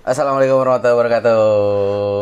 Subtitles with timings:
[0.00, 1.44] Assalamualaikum warahmatullahi wabarakatuh.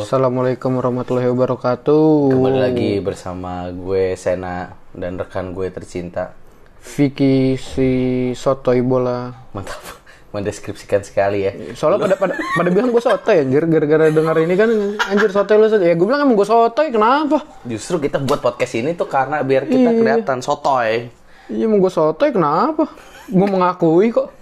[0.03, 2.35] Assalamualaikum warahmatullahi wabarakatuh.
[2.35, 6.35] Kembali lagi bersama gue Sena dan rekan gue tercinta.
[6.82, 7.91] Vicky si
[8.35, 9.30] sotoy bola.
[9.54, 9.79] Mantap,
[10.35, 11.54] mendeskripsikan sekali ya.
[11.79, 14.71] Soalnya pada pada, pada bilang gue sotoy anjir gara-gara dengar ini kan
[15.14, 15.86] anjir sotoy lu sotoy.
[15.86, 17.46] Ya gue bilang emang gue sotoy kenapa?
[17.63, 21.14] Justru kita buat podcast ini tuh karena biar kita kelihatan sotoy.
[21.46, 22.90] Iya emang gue sotoy kenapa?
[23.31, 24.35] Gue mengakui kok.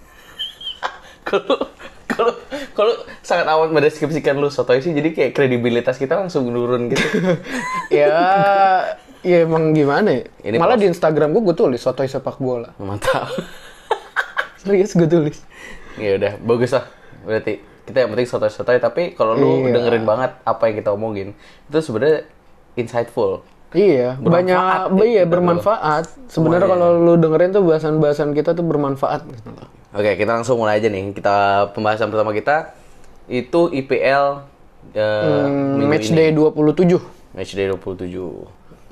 [1.29, 1.69] Kalau
[2.07, 2.33] kalau
[2.73, 7.03] kalau sangat amat mendeskripsikan lu sotoy sih, jadi kayak kredibilitas kita langsung menurun gitu.
[8.03, 8.15] ya
[9.27, 10.25] ya emang gimana ya?
[10.47, 12.71] Ini Malah di Instagram gue gue tulis sotoy sepak bola.
[12.79, 13.27] Mantap.
[14.63, 15.43] Serius gue tulis.
[15.97, 16.87] Ya udah, bagus lah.
[17.27, 19.79] Berarti kita yang penting sotoy-sotoy tapi kalau lu Iya.
[19.79, 21.39] dengerin banget apa yang kita omongin,
[21.71, 22.27] itu sebenarnya
[22.75, 23.47] insightful.
[23.75, 26.05] Iya, Bermanfaat banyak ya iya bermanfaat.
[26.31, 29.51] Sebenarnya kalau lu dengerin tuh bahasan-bahasan kita tuh bermanfaat gitu.
[29.97, 31.11] Oke, kita langsung mulai aja nih.
[31.11, 31.37] Kita
[31.73, 32.77] pembahasan pertama kita
[33.27, 34.45] itu IPL
[34.93, 36.17] eh, Hmm, match ini.
[36.21, 37.01] day 27.
[37.33, 38.07] Match day 27.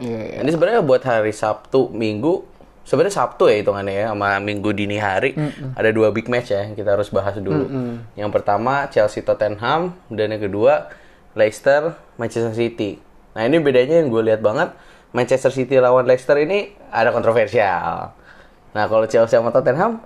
[0.01, 0.41] Iya.
[0.43, 2.43] Ini sebenarnya buat hari Sabtu, Minggu.
[2.83, 5.33] Sebenarnya Sabtu ya hitungannya ya sama Minggu dini hari.
[5.73, 7.65] Ada dua big match ya yang kita harus bahas dulu.
[8.13, 10.89] Yang pertama Chelsea Tottenham dan yang kedua
[11.33, 13.01] Leicester Manchester City.
[13.33, 14.71] Nah, ini bedanya yang gue lihat banget
[15.11, 18.13] Manchester City lawan Leicester ini ada kontroversial.
[18.71, 19.99] Nah, kalau Chelsea sama Tottenham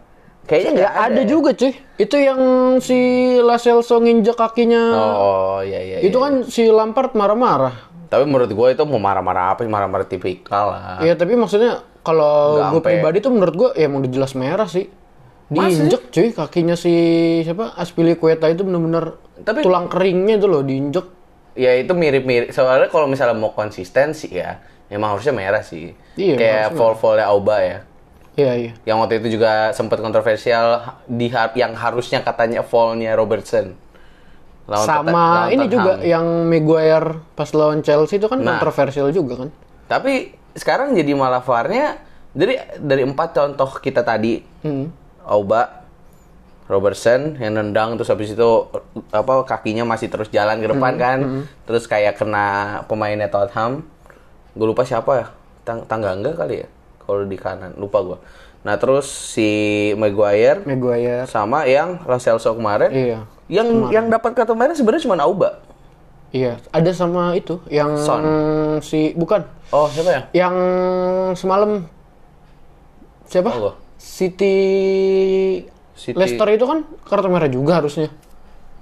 [0.48, 1.72] kayaknya nggak Ya ada juga cuy.
[2.00, 2.40] Itu yang
[2.80, 2.98] si
[3.38, 4.82] Lacelso nginjek kakinya.
[4.96, 5.96] Oh, iya iya.
[6.00, 7.86] itu kan si Lampard marah-marah.
[8.08, 9.70] Tapi menurut gue itu mau marah-marah apa sih?
[9.70, 11.04] Marah-marah tipikal lah.
[11.04, 14.88] Ya tapi maksudnya kalau gue pribadi tuh menurut gue ya emang udah jelas merah sih.
[15.48, 16.92] Diinjek cuy kakinya si
[17.44, 21.06] siapa Aspilicueta itu bener-bener Tapi- tulang keringnya itu loh diinjek.
[21.58, 22.54] Ya itu mirip-mirip.
[22.54, 25.90] Soalnya kalau misalnya mau konsistensi ya, emang harusnya merah sih.
[26.14, 27.78] Iya, Kayak fall-fallnya Auba ya.
[28.38, 28.72] Iya iya.
[28.86, 30.66] Yang waktu itu juga sempat kontroversial
[31.04, 33.74] di har- yang harusnya katanya fallnya Robertson.
[34.64, 35.74] Lawan Sama lawan ini Tottenham.
[35.74, 38.56] juga yang Maguire pas lawan Chelsea itu kan Nah.
[38.56, 39.50] kontroversial juga kan.
[39.88, 41.98] Tapi sekarang jadi malah VAR-nya
[42.30, 44.92] jadi dari empat contoh kita tadi, Hmm.
[45.24, 45.82] Auba,
[46.64, 48.50] Robertson yang nendang terus habis itu
[49.08, 51.18] apa kakinya masih terus jalan ke depan kan,
[51.64, 52.46] terus kayak kena
[52.84, 53.88] pemainnya Tottenham,
[54.52, 55.26] gue lupa siapa ya,
[55.64, 56.68] Tang Tangga kali ya,
[57.08, 58.18] kalau di kanan lupa gue.
[58.60, 59.48] Nah terus si
[59.94, 61.24] Maguire Maguire.
[61.24, 63.18] sama yang Lacelso kemarin, Iya.
[63.48, 65.64] yang yang dapat kartu merah sebenarnya cuma Auba.
[66.28, 68.20] Iya, ada sama itu yang Son.
[68.78, 70.22] si bukan Oh siapa ya?
[70.36, 70.54] yang
[71.32, 71.88] semalam
[73.24, 73.48] siapa?
[73.50, 73.72] Oh.
[73.96, 74.56] City
[75.92, 78.12] City- Leicester itu kan kartu merah juga harusnya.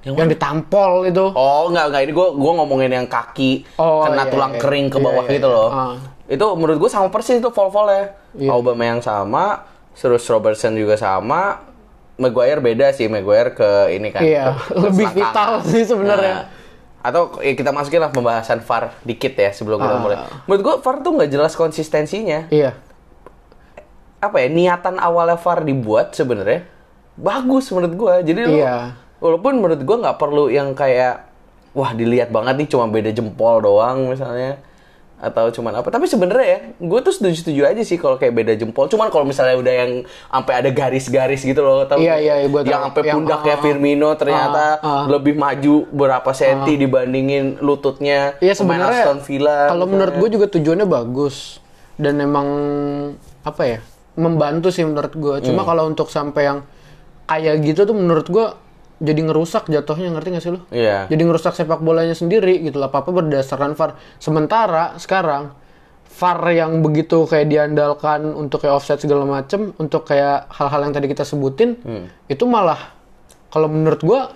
[0.02, 1.34] Yang, ditampol itu.
[1.34, 4.60] Oh enggak enggak ini gue gua ngomongin yang kaki Oh, kena iya, tulang iya.
[4.60, 5.56] kering ke Iya, bawah iya, gitu iya.
[5.56, 5.68] loh.
[5.68, 5.94] Ah.
[6.26, 8.14] Itu menurut gue sama persis itu fall fallnya.
[8.32, 8.50] Iya.
[8.50, 11.62] Aubameyang sama, terus Robertson juga sama.
[12.16, 14.20] Maguire beda sih Maguire ke ini kan.
[14.20, 16.34] Iya, ke- ke lebih vital sih sebenarnya.
[16.34, 16.64] Nah,
[17.02, 20.00] atau ya, kita masukin lah pembahasan VAR dikit ya sebelum kita Ah.
[20.00, 20.16] mulai.
[20.44, 22.48] Menurut gue VAR tuh nggak jelas konsistensinya.
[22.48, 22.74] Iya.
[24.18, 26.64] Apa ya niatan awalnya VAR dibuat sebenarnya
[27.14, 28.14] bagus menurut gue.
[28.26, 28.96] Jadi Iya.
[29.16, 31.28] walaupun menurut gua nggak perlu yang kayak
[31.72, 34.56] wah dilihat banget nih cuma beda jempol doang misalnya
[35.16, 38.52] atau cuman apa tapi sebenarnya ya gue tuh setuju setuju aja sih kalau kayak beda
[38.54, 42.46] jempol cuman kalau misalnya udah yang sampai ada garis-garis gitu loh tau Iya, iya, iya,
[42.46, 42.68] gua tahu.
[42.68, 45.04] yang sampai Yang, pundaknya ah, Firmino ternyata ah, ah.
[45.08, 49.88] lebih maju berapa senti dibandingin lututnya Iya sebenarnya Aston Villa kalau misalnya.
[49.88, 51.36] menurut gue juga tujuannya bagus
[51.96, 52.48] dan emang
[53.40, 53.78] apa ya
[54.14, 55.36] membantu sih menurut gue.
[55.42, 55.68] Cuma Hmm.
[55.70, 56.58] kalau untuk sampai yang
[57.26, 58.46] kayak gitu tuh menurut gue
[58.98, 60.60] jadi ngerusak jatuhnya ngerti gak sih lo?
[60.70, 62.88] iya Jadi ngerusak sepak bolanya sendiri gitu lah.
[62.88, 63.94] Apa-apa berdasarkan VAR.
[64.16, 65.52] Sementara sekarang
[66.10, 71.06] VAR yang begitu kayak diandalkan untuk kayak offset segala macem, untuk kayak hal-hal yang tadi
[71.06, 72.08] kita sebutin, Hmm.
[72.26, 72.96] itu malah
[73.46, 74.32] kalau menurut gua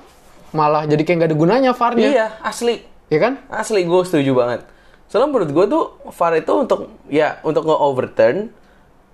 [0.50, 2.08] malah jadi kayak nggak ada gunanya VAR-nya.
[2.08, 3.42] iya asli Ya kan?
[3.48, 4.62] Asli gue setuju banget.
[5.06, 8.54] Soalnya menurut gue tuh VAR itu untuk ya untuk nge-overturn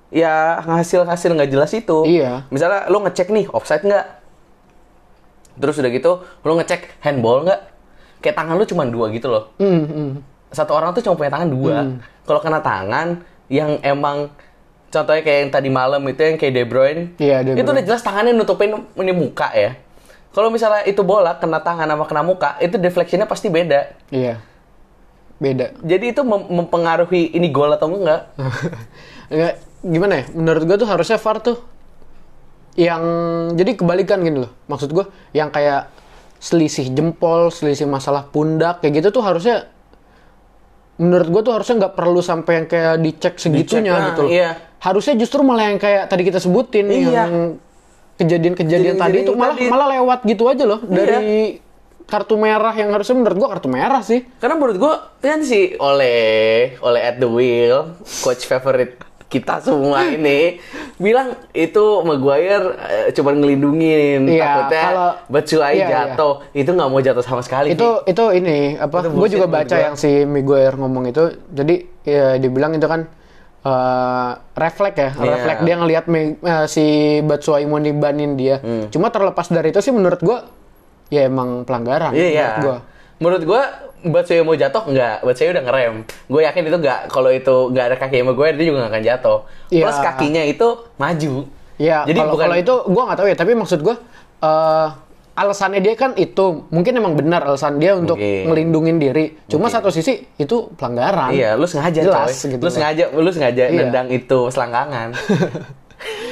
[0.09, 2.05] ya hasil-hasil nggak jelas itu.
[2.05, 2.45] Iya.
[2.49, 4.07] Misalnya lo ngecek nih offside nggak,
[5.57, 7.61] terus udah gitu lo ngecek handball nggak,
[8.21, 9.53] kayak tangan lo cuma dua gitu loh.
[9.57, 10.11] Hmm, hmm.
[10.49, 11.77] Satu orang tuh cuma punya tangan dua.
[12.23, 14.31] Kalau kena tangan yang emang
[14.87, 17.73] contohnya kayak yang tadi malam itu yang kayak De Bruyne, Iya, De itu Bruyne.
[17.75, 19.77] udah jelas tangannya nutupin ini muka ya.
[20.31, 23.93] Kalau misalnya itu bola kena tangan sama kena muka, itu deflectionnya pasti beda.
[24.11, 24.41] Iya.
[25.37, 25.73] Beda.
[25.81, 28.33] Jadi itu mem- mempengaruhi ini gol atau enggak?
[29.33, 30.25] Nggak, gimana ya?
[30.33, 31.57] Menurut gua tuh harusnya VAR tuh
[32.77, 33.03] yang
[33.57, 34.53] jadi kebalikan gitu loh.
[34.69, 35.89] Maksud gua yang kayak
[36.37, 39.73] selisih jempol, selisih masalah pundak kayak gitu tuh harusnya
[40.97, 44.31] menurut gua tuh harusnya nggak perlu sampai yang kayak dicek segitunya Dicek, gitu loh.
[44.33, 44.51] iya.
[44.77, 47.11] Harusnya justru malah yang kayak tadi kita sebutin Iya.
[47.25, 47.33] yang
[48.17, 49.69] kejadian-kejadian tadi itu malah tadi.
[49.69, 51.61] malah lewat gitu aja loh dari
[52.07, 54.25] kartu merah yang harusnya menurut gua kartu merah sih.
[54.37, 60.63] Karena menurut gue kan si oleh oleh at the wheel, coach favorite kita semua ini
[60.97, 65.95] bilang itu Maguire eh, cuma ngelindungin Iya, takutnya kalau- Batshuayi iya, iya.
[66.09, 69.03] jatuh itu nggak mau jatuh sama sekali Itu itu ini apa?
[69.05, 69.83] Gue juga baca gua.
[69.83, 71.23] yang si Miguel ngomong itu.
[71.49, 73.11] Jadi ya dibilang itu kan
[73.61, 75.31] eh refleks ya, Iya.
[75.33, 76.31] refleks dia ngelihat eh,
[76.67, 76.85] si
[77.21, 78.59] Batshuayi mau nibanin dia.
[78.59, 78.87] Hmm.
[78.89, 80.47] Cuma terlepas dari itu sih menurut gua
[81.07, 82.47] ya emang pelanggaran Iya, iya.
[82.53, 82.79] menurut gua.
[83.17, 83.63] Menurut gua
[83.97, 85.95] Batshuayi mau jatuh nggak, Batshuayi udah ngerem.
[86.27, 89.39] Gue yakin itu nggak, kalau itu nggak ada kaki Maguire dia juga nggak akan jatuh.
[89.69, 89.83] Iya.
[89.83, 91.35] Plus kakinya itu maju.
[91.77, 93.97] Iya, Jadi kalau bukan kalau itu gua nggak tahu ya, tapi maksud gua
[94.39, 94.89] eh
[95.37, 98.49] alasannya dia kan itu mungkin emang benar alasan dia untuk Mungkin.
[98.49, 99.37] ngelindungin diri.
[99.45, 101.29] Cuma satu sisi itu pelanggaran.
[101.29, 102.53] Iya, lu sengaja Jelas coy.
[102.53, 103.81] gitu lu sengaja, lu sengaja Iya.
[103.85, 105.09] nendang itu selangkangan.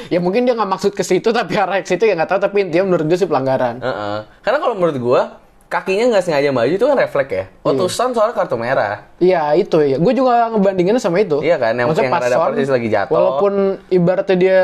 [0.05, 2.61] Ya mungkin dia nggak maksud ke situ tapi arah ke situ ya nggak tahu tapi
[2.61, 3.81] intinya menurut gue sih pelanggaran.
[3.81, 4.17] Heeh.
[4.45, 5.23] Karena kalau menurut gua
[5.67, 7.45] kakinya nggak sengaja maju itu kan refleks ya.
[7.63, 9.11] Otusan soalnya kartu merah.
[9.19, 9.97] Iya itu ya.
[9.99, 11.41] Gue juga ngebandinginnya sama itu.
[11.41, 13.11] Iya kan, yang- Maksudnya yang rada persis lagi jatuh.
[13.11, 13.53] Walaupun
[13.89, 14.59] ibaratnya dia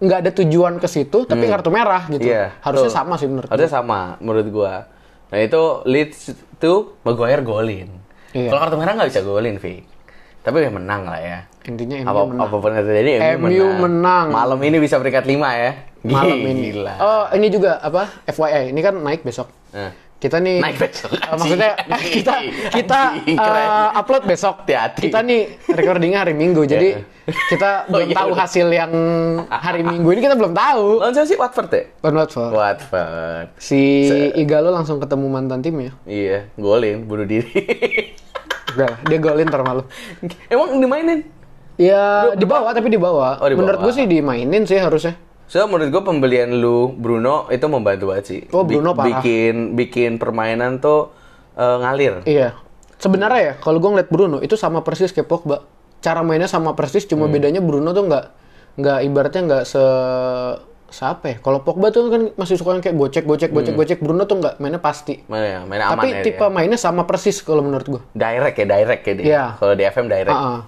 [0.00, 2.22] nggak ada tujuan ke situ, tapi kartu merah gitu.
[2.22, 2.32] Hmm.
[2.32, 2.44] Iya.
[2.58, 2.98] Harusnya betul.
[2.98, 3.52] sama sih menurut gue.
[3.52, 4.74] Harusnya sama menurut gua.
[5.28, 7.88] Nah itu leads to Maguire golin.
[8.30, 8.48] Iya.
[8.48, 9.82] Kalau kartu merah nggak bisa golin, Vi.
[10.40, 11.38] Tapi ya menang lah ya.
[11.60, 12.40] Intinya MU Apa, menang.
[12.42, 14.26] apa pun yang terjadi, MU, MU menang.
[14.32, 15.70] Malam ini bisa peringkat 5 ya.
[16.00, 16.72] Malam ini.
[16.72, 16.94] Gila.
[16.96, 18.08] Oh ini juga apa?
[18.24, 19.52] FYI ini kan naik besok.
[19.70, 21.72] Nah, Kita nih Naik besok, eh, maksudnya
[22.20, 22.34] kita
[22.76, 24.68] kita eh, upload besok.
[24.68, 25.08] Hati-hati.
[25.08, 26.68] Kita nih recordingnya hari Minggu.
[26.68, 26.92] Jadi
[27.48, 28.40] kita Oh, belum iya, tahu udah.
[28.44, 28.92] hasil yang
[29.48, 31.00] hari Minggu ini kita belum tahu.
[31.00, 31.82] Lawan siapa sih Watford ya?
[32.04, 32.52] Lawan Watford.
[32.52, 33.46] Watford.
[33.56, 33.80] Si
[34.36, 35.96] Igalo langsung ketemu mantan timnya.
[36.04, 37.48] Iya, golin, bunuh diri.
[38.76, 39.82] Udah, lah, dia golin ntar malu.
[40.52, 41.24] Emang dimainin?
[41.80, 43.40] Ya di bawah tapi di bawah.
[43.40, 45.16] Oh, di Menurut gue sih dimainin sih harusnya.
[45.50, 48.40] So menurut gue pembelian lu Bruno itu membantu banget sih.
[48.48, 49.18] Oh, Bruno parah.
[49.18, 51.10] Bikin bikin permainan tuh
[51.52, 52.22] eh, ngalir.
[52.22, 52.54] Iya.
[52.96, 55.66] Sebenarnya ya kalau gue ngeliat Bruno itu sama persis kayak Pogba.
[55.98, 57.34] Cara mainnya sama persis cuma Hmm.
[57.34, 58.24] bedanya Bruno tuh nggak
[58.76, 59.82] nggak ibaratnya nggak se
[60.88, 61.36] siapa ya?
[61.38, 64.58] Kalau Pogba tuh kan masih suka yang kayak gocek gocek gocek gocek Bruno tuh nggak
[64.58, 65.22] mainnya pasti.
[65.26, 65.58] Mana ya?
[65.62, 65.88] Main Hmm.
[65.88, 66.22] aman Tapi ya.
[66.22, 66.46] tipe dia.
[66.48, 68.02] mainnya sama persis kalau menurut gue.
[68.12, 69.24] direct ya, direct ya dia.
[69.24, 69.44] Iya.
[69.56, 70.30] Kalau di FM direct.
[70.32, 70.60] Ah, ah.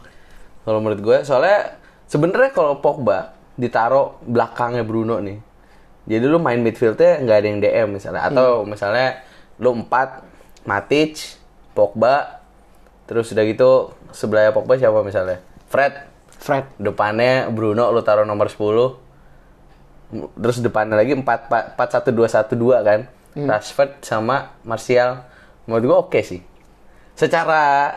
[0.62, 1.75] Kalau menurut gue, soalnya
[2.05, 5.38] sebenarnya kalau Pogba ditaruh belakangnya Bruno nih,
[6.08, 9.20] jadi lu main midfieldnya nggak ada yang DM misalnya, atau misalnya
[9.60, 10.25] lu empat
[10.62, 11.38] Matic,
[11.75, 12.40] Pogba,
[13.10, 13.70] terus udah gitu
[14.14, 15.43] sebelahnya Pogba siapa misalnya?
[15.66, 16.06] Fred,
[16.38, 16.69] Fred.
[16.78, 18.99] depannya Bruno lu taruh nomor 10
[20.12, 23.00] M- terus depannya lagi 4 4 1 2 1 2 kan?
[23.32, 25.25] Rashford sama Martial.
[25.64, 26.44] Menurut gua oke sih.
[27.16, 27.88] Secara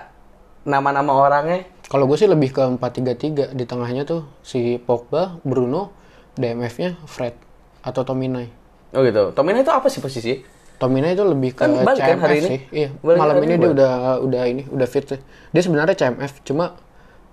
[0.63, 5.93] nama-nama orangnya Kalau gue sih lebih ke 4-3-3 di tengahnya tuh si Pogba, Bruno,
[6.33, 7.37] DMF-nya Fred
[7.79, 8.49] atau Tominay.
[8.91, 10.39] oh gitu Tomina itu apa sih posisi
[10.75, 12.47] Tomina itu lebih ke Kan balik kan CMF hari ini?
[12.49, 12.59] sih.
[12.73, 15.19] Iya, Balik malam ini ini dia udah udah ini udah fit sih.
[15.49, 16.75] Dia sebenarnya CMF, cuma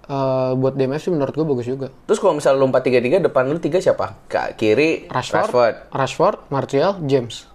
[0.05, 1.89] eh, buat DMF sih menurut gue bagus juga.
[2.05, 5.75] terus kalau misalnya lu 4 3 3 depan lu tiga siapa ke kiri Rashford, Rashford
[5.91, 7.51] Rashford, Martial, James.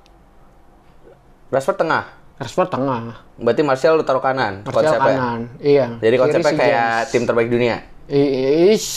[1.47, 2.03] Rashford tengah
[2.37, 3.01] Rashford tengah,
[3.35, 5.39] berarti Martial lu taruh kanan Martial konsepnya kanan.
[5.57, 5.87] Iya.
[5.97, 7.09] jadi Kiri konsepnya si kayak James.
[7.09, 7.75] tim terbaik dunia
[8.07, 8.89] Ish.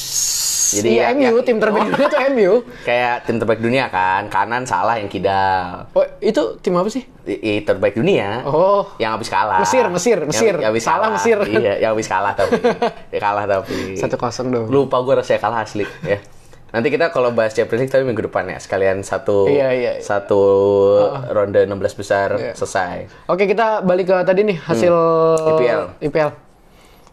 [0.71, 2.53] Jadi ya- MU, ya- tim terbaik dunia tuh MU.
[2.89, 7.03] kayak tim terbaik dunia kan kanan salah yang kidal Oh, itu tim apa sih?
[7.23, 9.59] I, terbaik dunia Oh, yang habis kalah.
[9.59, 10.55] Mesir, Mesir, Yang- Mesir.
[10.55, 11.15] Yang, habis Salah kalah.
[11.17, 11.39] Mesir.
[11.45, 12.55] Iya, yang habis kalah tapi.
[13.15, 13.79] ya kalah tapi.
[13.95, 14.67] satu kosong dong.
[14.67, 16.19] Lupa gue rasanya kalah asli ya.
[16.71, 18.57] Nanti kita kalau bahas Champions League tapi minggu depan ya.
[18.57, 20.01] Sekalian satu Iya, iya, iya.
[20.01, 20.41] satu
[21.29, 22.53] ronde 16 besar Iya.
[22.55, 23.27] selesai.
[23.27, 24.95] Oke, kita balik ke tadi nih hasil
[25.51, 25.83] IPL.
[26.01, 26.31] IPL.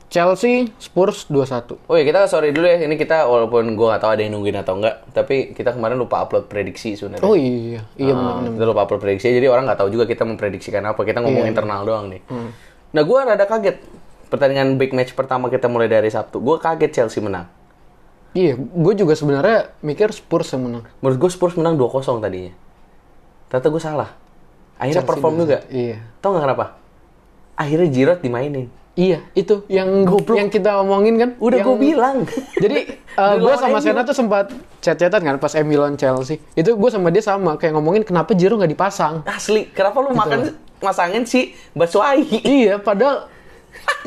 [0.07, 1.75] Chelsea, Spurs 2-1.
[1.83, 2.79] Oh ya kita sorry dulu ya.
[2.79, 6.23] Ini kita walaupun gue nggak tahu ada yang nungguin atau enggak, tapi kita kemarin lupa
[6.23, 7.27] upload prediksi sebenarnya.
[7.27, 8.55] Oh iya, iya Ah, benar.
[8.55, 11.03] kita lupa upload prediksi, jadi orang nggak tahu juga kita memprediksikan apa.
[11.03, 12.23] Kita ngomong Iya, internal doang nih.
[12.87, 13.83] Nah, gue rada kaget.
[14.27, 16.39] Pertandingan big match pertama kita mulai dari Sabtu.
[16.39, 17.51] Gue kaget Chelsea menang.
[18.37, 20.85] Iya, gue juga sebenarnya mikir Spurs yang menang.
[21.01, 22.53] Menurut gue Spurs menang 2-0 tadinya.
[23.49, 24.09] Ternyata gue salah.
[24.77, 25.57] Akhirnya Chelsea perform juga.
[25.73, 26.05] Iya.
[26.21, 26.65] Tau nggak kenapa?
[27.57, 28.69] Akhirnya Giroud dimainin.
[28.97, 31.29] Iya, itu yang yang kita omongin kan.
[31.41, 32.17] Udah yang- gue bilang.
[32.61, 33.77] Jadi Udah gue lawan sama.
[33.81, 34.53] Sena tuh sempat
[34.85, 36.37] chat-chatan kan pas MU lawan Chelsea.
[36.53, 39.25] Itu gue sama dia sama kayak ngomongin kenapa Jiro nggak dipasang.
[39.25, 40.39] Asli, kenapa Gitu lu makan
[40.77, 42.41] masangin si Batshuayi?
[42.61, 43.29] iya, padahal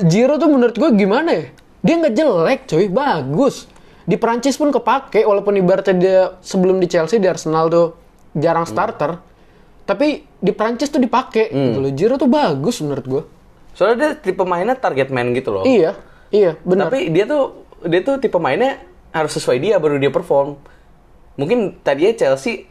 [0.07, 1.45] Jiro tuh menurut gue gimana ya?
[1.83, 3.67] Dia nggak jelek, coy, bagus.
[4.07, 7.87] Di Prancis pun kepake, walaupun ibaratnya dia sebelum di Chelsea di Arsenal tuh
[8.33, 8.73] jarang Hmm.
[8.73, 9.11] starter.
[9.85, 11.91] Tapi di Prancis tuh dipakai gitu loh.
[11.91, 13.23] Jiro tuh bagus menurut gue.
[13.75, 15.65] Soalnya dia tipe mainnya target man gitu loh.
[15.67, 15.99] Iya,
[16.31, 16.95] iya, benar.
[16.95, 18.79] Tapi dia tuh dia tuh tipe mainnya
[19.11, 20.55] harus sesuai dia baru dia perform.
[21.35, 22.70] Mungkin tadinya Chelsea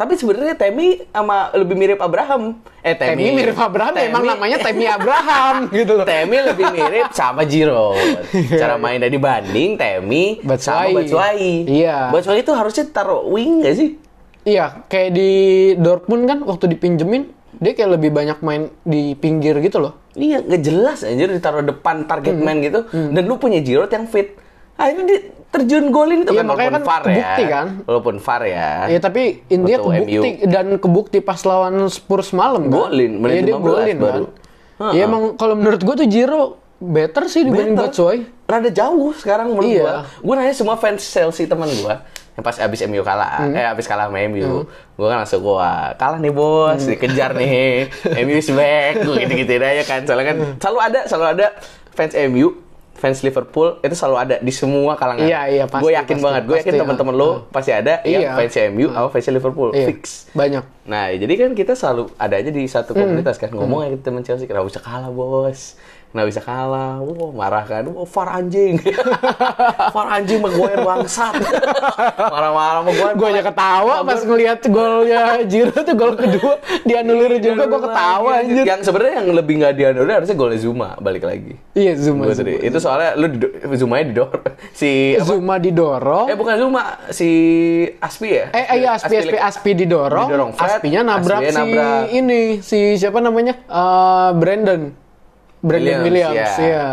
[0.00, 2.56] tapi sebenarnya Temi sama lebih mirip Abraham.
[2.80, 6.08] Eh Temi, Temi mirip Abraham, Temi- emang namanya Temi Abraham gitu loh.
[6.08, 8.00] Temi lebih mirip sama Giroud.
[8.56, 10.94] Cara mainnya dibanding Temi sama Batshuayi.
[10.96, 11.52] Batshuayi.
[11.68, 11.98] Iya.
[12.08, 13.90] Batshuayi itu harusnya taruh wing gak sih?
[14.40, 15.30] Iya, kayak di
[15.76, 20.00] Dortmund kan waktu dipinjemin dia kayak lebih banyak main di pinggir gitu loh.
[20.10, 22.42] Iya, nggak jelas anjir ditaruh depan target Hmm.
[22.42, 22.88] man gitu.
[22.88, 24.32] Dan lu punya Giroud yang fit.
[24.74, 27.48] Akhirnya dia terjun golin itu Iya, kan makanya kan VAR kebukti ya.
[27.48, 27.66] kan.
[27.84, 28.70] Walaupun VAR ya.
[28.86, 32.78] Iya tapi intinya Untuk kebukti dan kebukti pas lawan Spurs malam kan.
[32.80, 34.24] Golin, menit Iya dia 15 golin baru.
[34.78, 34.90] kan.
[34.90, 36.42] Iya emang kalau menurut gua tuh Giro
[36.78, 37.90] better sih dibanding Better.
[37.90, 38.20] Batshuayi.
[38.46, 39.82] Rada jauh sekarang menurut Iya.
[39.82, 39.94] gua.
[40.20, 43.52] Gua nanya semua fans Chelsea teman gua yang pas abis MU kalah, Hmm.
[43.52, 44.64] eh abis kalah sama MU,
[44.94, 46.88] gua kan langsung gua kalah nih bos, Hmm.
[46.88, 47.90] dikejar nih,
[48.22, 51.46] MU is back, gua gitu-gitu aja kan, soalnya kan selalu ada, selalu ada
[51.90, 52.54] fans MU,
[53.00, 55.24] fans Liverpool itu selalu ada di semua kalangan.
[55.24, 58.32] Iya, iya, pasti, Gue yakin pasti, banget, gue yakin teman-teman lo pasti ada yang Iya.
[58.36, 60.28] fans MU sama fans Liverpool, Iya, fix.
[60.30, 60.64] Banyak.
[60.84, 63.00] Nah, jadi kan kita selalu ada aja di satu Hmm.
[63.02, 67.62] komunitas kan ngomong ya teman Chelsea kenapa bisa kalah bos, kenapa bisa kalah, wow marah
[67.62, 68.82] kan, wow far anjing,
[69.94, 71.38] far anjing Maguire bangsat,
[72.34, 73.14] marah-marah Maguire.
[73.14, 78.64] Gue aja ketawa pas ngelihat golnya Giro tuh gol kedua dianulir juga gue ketawa anjir.
[78.66, 81.54] Yang sebenarnya yang lebih nggak dianulir harusnya golnya Zuma balik lagi.
[81.78, 82.26] Iya Zuma.
[82.26, 82.58] Gua tadi.
[82.58, 83.46] Itu soalnya lu di,
[83.78, 84.30] Zumanya didor
[84.80, 85.24] si apa?
[85.30, 86.26] Zuma didorong.
[86.26, 86.82] Eh bukan Zuma,
[87.14, 87.28] si
[88.02, 88.46] Aspi ya?
[88.50, 92.02] Eh, eh iya Aspi Aspi Aspi didorong, Didorong flat, Aspinya nabrak Aspinya si nabrak.
[92.10, 93.54] ini si siapa namanya?
[93.62, 95.09] Eh Brandon.
[95.60, 96.66] Brandon Williams, Williams, iya.
[96.66, 96.84] iya.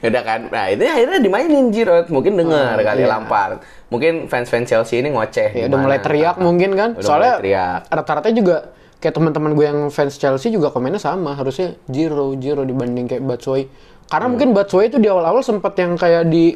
[0.06, 3.08] Udah kan, nah itu akhirnya dimainin Giroud, mungkin dengar Ah, kali iya.
[3.08, 3.64] Lampard.
[3.88, 5.50] Mungkin fans-fans Chelsea ini ngoceh.
[5.52, 6.90] Ya, udah mulai teriak mungkin kan.
[6.94, 7.80] Udah Soalnya teriak.
[7.88, 11.32] rata-rata juga kayak teman-teman gue yang fans Chelsea juga komennya sama.
[11.32, 13.66] Harusnya Giro, Giro dibanding kayak Batshuayi.
[14.06, 14.32] Karena Hmm.
[14.34, 16.54] mungkin Batshuayi itu di awal-awal sempat yang kayak di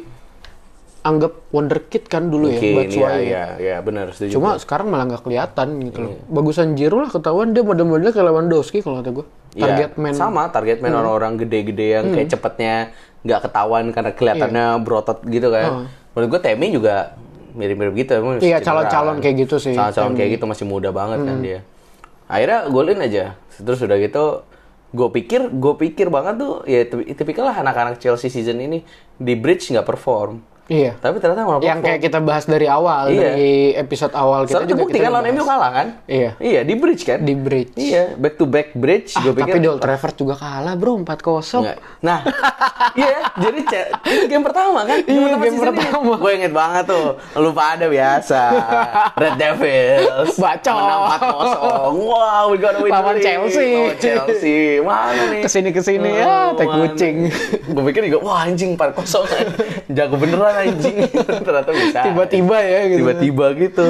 [1.01, 3.23] anggap wonderkid kan dulu ya Mungkin, iya, Batshuayi.
[3.23, 4.31] iya, iya, benar setuju.
[4.33, 6.07] Cuma sekarang malah nggak kelihatan gitu Iya.
[6.07, 6.15] loh.
[6.31, 9.25] Bagusan Giro lah ketahuan dia model-modelnya kayak Lewandowski kalau kata gue.
[9.55, 10.11] Iya, Target man.
[10.11, 10.19] Hmm.
[10.19, 12.75] Sama, target man orang-orang gede-gede yang kayak cepetnya
[13.23, 15.87] nggak ketahuan karena kelihatannya berotot gitu kan.
[16.11, 17.15] Menurut gue Temi juga
[17.51, 18.11] mirip-mirip gitu.
[18.13, 20.19] emang Iya, calon-calon kayak gitu sih, Calon-calon Temi.
[20.19, 21.59] kayak gitu masih muda banget kan dia.
[22.25, 23.39] Akhirnya golin aja.
[23.55, 24.23] Terus udah gitu
[24.91, 28.83] gue pikir gue pikir banget tuh ya tipi- tipikal lah anak-anak Chelsea season ini
[29.15, 30.43] di bridge nggak perform.
[30.65, 30.97] Iya.
[30.97, 33.21] Tapi ternyata malah Yang kayak kita bahas dari awal, Iya.
[33.21, 35.87] dari episode awal kita Soalnya juga terbukti kan lawan MU kalah kan?
[36.09, 36.29] Iya.
[36.41, 37.19] Iya, di bridge kan?
[37.21, 37.73] Di bridge.
[37.77, 39.13] Iya, back to back bridge.
[39.13, 41.61] Ah, gue pikir tapi di Old Trafford juga kalah bro, 4-0.
[41.61, 41.77] Nggak.
[42.01, 42.19] Nah,
[42.97, 43.59] iya, jadi
[44.09, 44.97] itu game pertama kan?
[45.05, 46.13] Iya, game pertama.
[46.17, 47.07] Gue inget banget tuh,
[47.37, 48.41] lupa ada biasa.
[49.13, 50.33] Red Devils.
[50.35, 50.73] Bacot.
[50.73, 51.01] Menang
[51.93, 52.09] 4-0.
[52.09, 53.21] Wow, we gotta win Lawan.
[53.21, 53.69] Chelsea.
[53.77, 54.81] Lawan Chelsea.
[54.81, 55.41] Mana nih?
[55.45, 57.15] Ke sini-kesini, ya, tai kucing.
[57.69, 58.97] Gue pikir juga, wah anjing 4-0
[59.29, 59.45] kan.
[59.95, 60.97] Jago beneran anjing.
[61.45, 61.99] Ternyata bisa.
[62.03, 62.99] Tiba-tiba ya gitu.
[63.03, 63.87] Tiba-tiba gitu.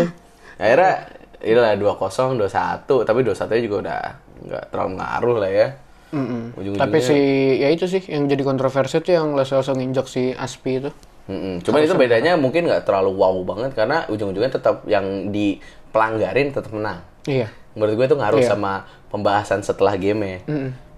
[0.55, 0.93] Akhirnya,
[1.39, 2.87] inilah 2-0, 2-1.
[3.03, 3.99] Tapi 2-1 juga udah
[4.45, 5.67] nggak terlalu ngaruh lah ya.
[6.15, 7.17] Ujung-ujungnya- Tapi si
[7.57, 10.91] ya itu sih yang jadi kontroversi tuh yang langsung nginjak si Aspi itu.
[11.25, 11.59] Mm-mm.
[11.59, 17.01] Cuman itu bedanya mungkin nggak terlalu wow banget karena ujung-ujungnya tetap yang dipelanggarin tetap menang.
[17.25, 17.49] Iya.
[17.73, 18.49] Menurut gue itu ngaruh Iya.
[18.49, 18.73] sama
[19.09, 20.39] pembahasan setelah game ya.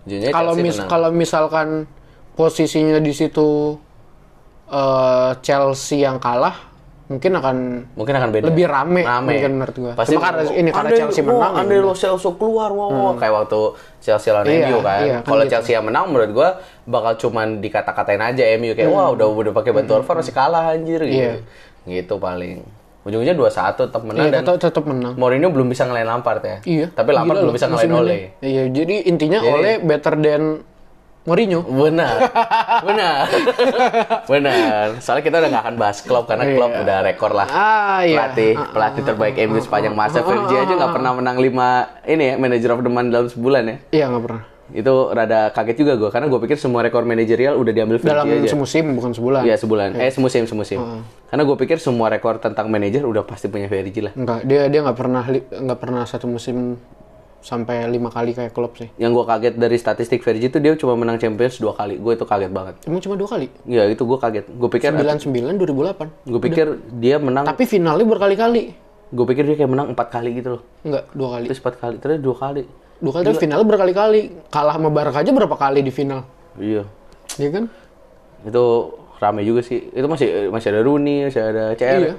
[0.06, 1.88] Ujungnya Kalau mis kalau misalkan
[2.36, 3.80] posisinya di situ
[4.68, 6.56] eh, Chelsea yang kalah,
[7.08, 7.56] mungkin akan
[7.96, 8.46] mungkin akan beda.
[8.48, 9.94] lebih rame, mungkin menurut gua.
[9.96, 12.90] Pasti Cuma karena ini, karena andai- Chelsea wah, menang, ya Andai lo Chelsea keluar, wow,
[12.90, 13.14] wow.
[13.16, 13.60] kayak waktu
[13.98, 15.00] Chelsea lawan Iya, MU kan.
[15.02, 15.52] iya, kan Kalau gitu.
[15.54, 16.50] Chelsea yang menang, menurut gua
[16.84, 21.00] bakal cuman dikata-katain aja MU kayak wah udah udah pakai bantuan VAR masih kalah anjir
[21.02, 21.16] gitu.
[21.16, 21.34] Iya.
[21.84, 22.60] Gitu paling.
[23.02, 25.16] Ujungnya 2-1 tetap menang Iya, dan tetap, menang.
[25.16, 26.60] Mourinho belum bisa ngelain Lampard ya.
[26.68, 26.92] Iya.
[26.92, 28.16] Tapi Lampard Gila belum bisa ngelain Ole.
[28.44, 30.44] Iya, jadi intinya Ole better than
[31.28, 31.60] Mourinho.
[31.62, 32.32] Benar,
[32.82, 33.28] benar,
[34.24, 34.86] benar.
[34.98, 36.82] Soalnya kita udah gak akan bahas klub karena klub Iya.
[36.82, 37.48] udah rekor lah.
[37.48, 38.32] Ah, iya.
[38.32, 40.24] Pelatih, pelatih terbaik MU sepanjang masa.
[40.24, 41.52] Fergie aja nggak pernah menang 5
[42.08, 43.76] ini ya, manager of the month dalam sebulan ya.
[43.92, 44.44] Iya, nggak pernah.
[44.68, 48.44] Itu rada kaget juga gue karena gue pikir semua rekor manajerial udah diambil Dalam Fergie
[48.44, 48.52] aja.
[48.52, 49.42] semusim bukan sebulan.
[49.44, 50.80] Iya sebulan, eh semusim semusim.
[51.26, 54.12] Karena gue pikir semua rekor tentang manajer udah pasti punya Fergie lah.
[54.12, 56.76] Enggak, dia dia nggak pernah nggak pernah satu musim
[57.42, 58.90] sampai lima kali kayak klub sih.
[59.00, 61.96] Yang gue kaget dari statistik Fergie itu dia cuma menang Champions dua kali.
[62.02, 62.76] Gue itu kaget banget.
[62.84, 63.48] Emang cuma dua kali?
[63.70, 64.46] Ya itu gue kaget.
[64.52, 66.32] Gue pikir 99 2008.
[66.34, 66.68] gue pikir
[66.98, 67.46] dia menang.
[67.48, 68.76] Tapi finalnya berkali-kali.
[69.08, 70.62] Gue pikir dia kayak menang empat kali gitu loh.
[70.84, 71.46] Enggak, dua kali.
[71.48, 72.64] Terus empat kali, terus dua kali.
[72.98, 74.22] Dua kali tapi finalnya berkali-kali.
[74.52, 76.28] Kalah sama Barca aja berapa kali di final?
[76.60, 76.84] Iya.
[77.40, 77.64] Iya kan?
[78.44, 78.66] Itu
[79.24, 79.94] rame juga sih.
[79.94, 82.02] Itu masih masih ada Rooney, masih ada CR.
[82.04, 82.16] Iya.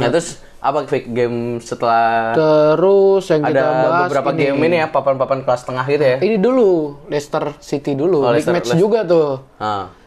[0.00, 4.38] Nah terus apa fake game setelah Terus yang kita ada bahas beberapa ini.
[4.40, 6.16] game ini ya papan-papan kelas tengah gitu ya?
[6.16, 6.70] Ini dulu
[7.06, 8.78] Leicester City dulu, Oh, big Leicester- match Leicester.
[8.80, 9.30] juga tuh.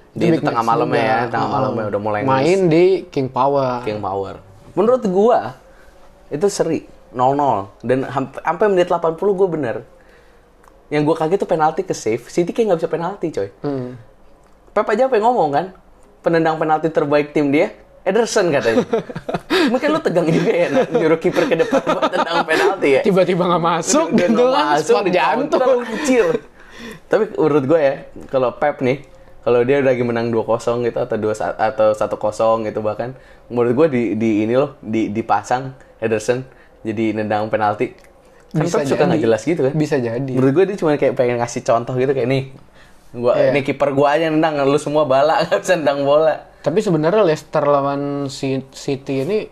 [0.10, 1.12] Itu di big tengah match malamnya juga.
[1.12, 1.54] ya, tengah Oh.
[1.54, 3.84] malamnya udah mulai Main di King Power.
[3.84, 4.40] King Power.
[4.72, 5.60] Menurut gua
[6.28, 9.76] itu seri 0-0 dan hamp- sampai menit 80 gue bener
[10.86, 13.96] yang gue kaget tuh penalti ke save City kayak nggak bisa penalti coy Hmm.
[14.70, 15.66] Pep aja apa yang ngomong kan
[16.20, 17.72] penendang penalti terbaik tim dia
[18.06, 18.86] Ederson katanya
[19.74, 23.64] mungkin lu tegang juga ya nyuruh kiper ke depan buat tendang penalti ya Tiba-tiba nggak
[23.64, 25.62] masuk Udah gitu masuk, di jantung.
[25.82, 26.26] anjir.
[27.06, 27.96] Tapi menurut gue ya,
[28.28, 29.02] kalau Pep nih,
[29.42, 30.46] kalau dia lagi menang 2-0
[30.84, 33.14] gitu atau 2 atau 1-0 gitu bahkan,
[33.48, 36.46] menurut gue di di ini loh, di dipasang Ederson
[36.82, 37.94] jadi nendang penalti.
[38.52, 39.74] Kan Bisa Pep suka nggak jelas gitu kan.
[39.74, 40.30] Bisa jadi.
[40.30, 42.44] Menurut gue dia cuma kayak pengen ngasih contoh gitu kayak nih.
[43.12, 43.50] Gua Iya.
[43.50, 46.36] nih kiper gua aja nendang, lu semua bala nggak bisa nendang bola.
[46.66, 49.46] Tapi sebenarnya Leicester lawan City ini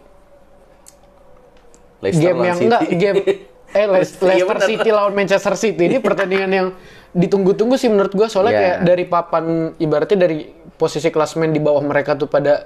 [2.02, 2.68] Leicester game lawan yang City.
[2.68, 3.18] enggak game
[3.74, 4.60] eh Les- Iya, Leicester.
[4.66, 6.68] City lawan Manchester City ini pertandingan yang
[7.12, 8.60] ditunggu-tunggu sih menurut gua soalnya Iya.
[8.60, 9.46] kayak dari papan
[9.78, 10.38] ibaratnya dari
[10.74, 12.66] posisi klasmen di bawah mereka tuh pada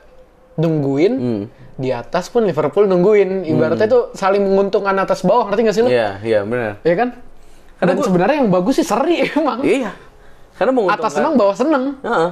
[0.56, 1.44] nungguin Hmm.
[1.76, 5.90] di atas pun Liverpool nungguin ibaratnya tuh saling menguntungkan atas bawah ngerti gak sih lo?
[5.92, 6.80] Iya, iya benar.
[6.82, 7.10] Ya kan?
[7.78, 9.60] Karena Dan gua- sebenarnya yang bagus sih seri emang.
[9.62, 9.92] Iya.
[10.56, 11.04] Karena menguntungkan.
[11.04, 11.84] Atas senang bawah senang.
[12.02, 12.30] Heeh.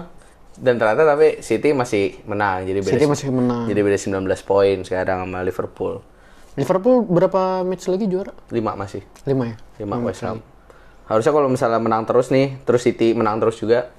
[0.55, 3.67] Dan ternyata tapi City masih menang jadi beda City masih menang.
[3.67, 5.99] Jadi beda 19 poin sekarang sama Liverpool.
[6.55, 8.31] Liverpool berapa match lagi juara?
[8.47, 9.03] 5 masih.
[9.27, 9.55] 5 ya?
[9.83, 10.39] 5 West Ham.
[11.05, 13.91] Harusnya kalau misalnya menang terus nih, terus City menang terus juga,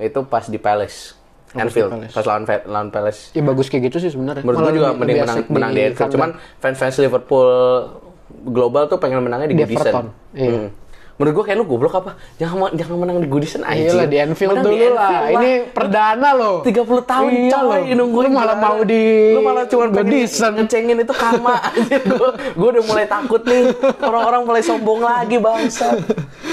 [0.00, 1.14] itu pas di Palace.
[1.48, 1.60] Hmm.
[1.60, 2.12] Oh, Anfield, Palace.
[2.16, 3.20] pas lawan lawan Palace.
[3.36, 4.44] Ya bagus kayak gitu sih sebenarnya.
[4.44, 6.12] Menurut gue juga mending menang, menang di Anfield.
[6.16, 7.48] Cuman fans-fans Liverpool
[8.28, 9.84] global tuh pengen menangnya di, Di Goodison.
[9.84, 10.50] Everton, iya.
[10.52, 10.68] Hmm.
[11.18, 12.14] Menurut gue kayak lu goblok apa?
[12.38, 13.90] Jangan jangan menang di Goodison aja.
[13.90, 15.10] Iyalah di Anfield Menang dulu di lah.
[15.10, 16.56] Anfield Ini perdana loh.
[16.62, 16.78] 30
[17.10, 17.96] tahun Iya coy loh.
[17.98, 20.52] nungguin Lu malah mau di lu malah cuma Goodison.
[20.54, 23.66] ngecengin itu kama anjir gua, gua udah mulai takut nih
[23.98, 25.98] orang-orang mulai sombong lagi bangsa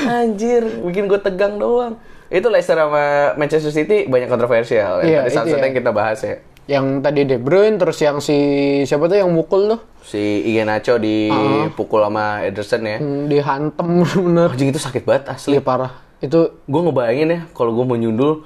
[0.10, 1.94] anjir bikin gue tegang doang
[2.34, 5.06] itu Leicester sama Manchester City banyak kontroversial ya.
[5.06, 5.62] Iya, tadi saat ya.
[5.62, 8.38] yang kita bahas ya Yang tadi De Bruyne terus yang si
[8.84, 9.80] siapa tuh yang mukul tuh?
[10.02, 10.18] Si
[10.50, 12.98] Iheanacho dipukul sama Ederson ya.
[12.98, 14.50] Hmm, dihantem bener.
[14.50, 15.54] anjing itu sakit banget asli.
[15.54, 15.94] Iya parah.
[16.18, 18.42] Itu gue ngebayangin ya kalau gue mau nyundul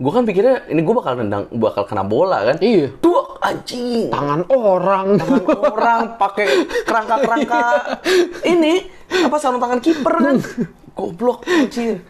[0.00, 2.56] gue kan pikirnya ini gue bakal nendang bakal kena bola kan?
[2.58, 2.90] Iya.
[2.98, 4.10] Tuh anjing.
[4.10, 5.06] Tangan orang.
[5.14, 6.46] tangan orang pakai
[6.82, 7.62] kerangka-kerangka.
[8.42, 8.72] Ini
[9.30, 10.36] apa sarung tangan kiper kan?
[10.98, 12.02] Goblok anjir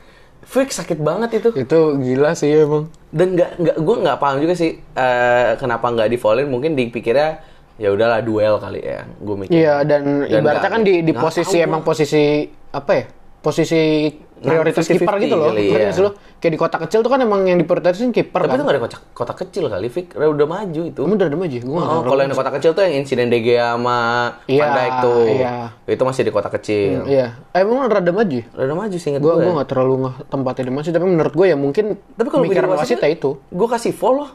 [0.50, 2.90] fix sakit banget itu itu gila sih emang.
[3.14, 7.38] dan nggak nggak gue nggak paham juga sih eh, kenapa nggak di foulin mungkin dipikirnya
[7.78, 11.56] ya udahlah duel kali ya gue mikir Iya dan, Dan ibaratnya kan di, di posisi
[11.62, 13.04] emang posisi apa ya?
[13.40, 15.46] Posisi prioritas 50-50 kiper gitu loh.
[15.48, 16.00] kali, Ngerti iya.
[16.00, 16.10] lo?
[16.36, 18.56] Kayak di kotak kecil tuh kan emang yang diprioritasin kiper tapi kan.
[18.56, 21.58] itu nggak ada kotak kotak kecil kali Fik udah maju itu Kamu udah ada aja?
[21.60, 23.98] Gue Oh, kalau yang di kotak kecil tuh yang insiden DG sama
[24.46, 25.24] Iya, Van Dijk tuh.
[25.30, 25.52] iya.
[25.84, 27.04] Itu masih di kotak kecil.
[27.04, 27.26] Iya.
[27.52, 28.44] Eh, emang rada maju ya?
[28.50, 29.42] Udah maju sih inget Gue gue.
[29.42, 32.66] gue nggak terlalu nggak tempatnya di masih, tapi menurut gue ya mungkin Tapi kalau wasit
[32.96, 33.30] wasitnya- ya itu.
[33.46, 34.28] Gue kasih follow.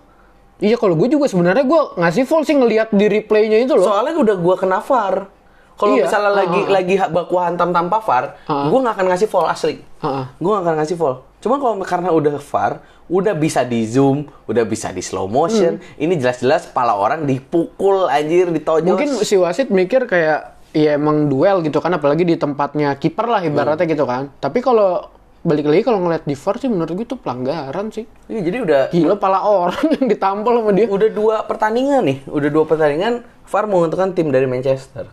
[0.55, 3.83] Iya kalau gue juga sebenarnya gue ngasih full sih ngelihat di replaynya itu loh.
[3.83, 5.27] Soalnya udah gue kena VAR.
[5.75, 6.71] Kalau Iya, misalnya ah, lagi ah.
[6.71, 8.65] lagi baku hantam tanpa VAR, Ah.
[8.65, 9.75] gue nggak akan ngasih fall asli.
[9.99, 10.25] Ah, ah.
[10.35, 11.15] Gue nggak akan ngasih fall.
[11.37, 12.73] Cuma kalau karena udah VAR,
[13.05, 15.77] udah bisa di zoom, udah bisa di slow motion.
[15.93, 18.87] Ini jelas-jelas kepala orang dipukul anjir, ditojos.
[18.87, 23.41] Mungkin si wasit mikir kayak ya emang duel gitu kan, apalagi di tempatnya kiper lah
[23.41, 23.93] ibaratnya Hmm.
[23.93, 24.23] gitu kan.
[24.33, 25.11] Tapi kalau
[25.41, 28.07] balik lagi kalau ngeliat di VAR sih menurut gue itu pelanggaran sih.
[28.25, 30.87] Iya, jadi udah Gila pala orang yang ditampol sama dia.
[30.87, 33.13] udah dua pertandingan nih, udah dua pertandingan
[33.45, 35.05] VAR menguntungkan tim dari Manchester.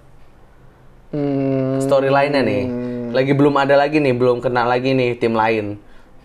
[1.12, 2.64] Hmm, Storyline-nya nih,
[3.12, 5.77] lagi belum ada lagi nih, belum kena lagi nih tim lain.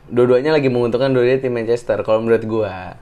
[0.07, 1.99] Dua-duanya lagi menguntungkan dua-duanya tim Manchester.
[2.01, 2.95] Kalau menurut gua,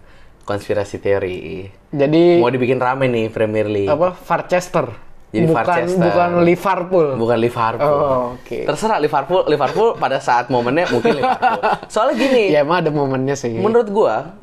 [0.43, 1.69] konspirasi teori.
[1.89, 3.85] jadi Mau dibikin rame nih Premier League.
[3.87, 4.89] apa Farchester?
[5.29, 6.01] Jadi bukan Farchester.
[6.01, 7.07] bukan Liverpool.
[7.15, 7.97] Bukan Liverpool.
[8.01, 8.57] Oh, oke.
[8.63, 11.59] Terserah Liverpool, Liverpool pada saat momennya mungkin Liverpool.
[11.85, 13.53] Soalnya gini, Ya emang ada momennya sih.
[13.53, 14.33] menurut gua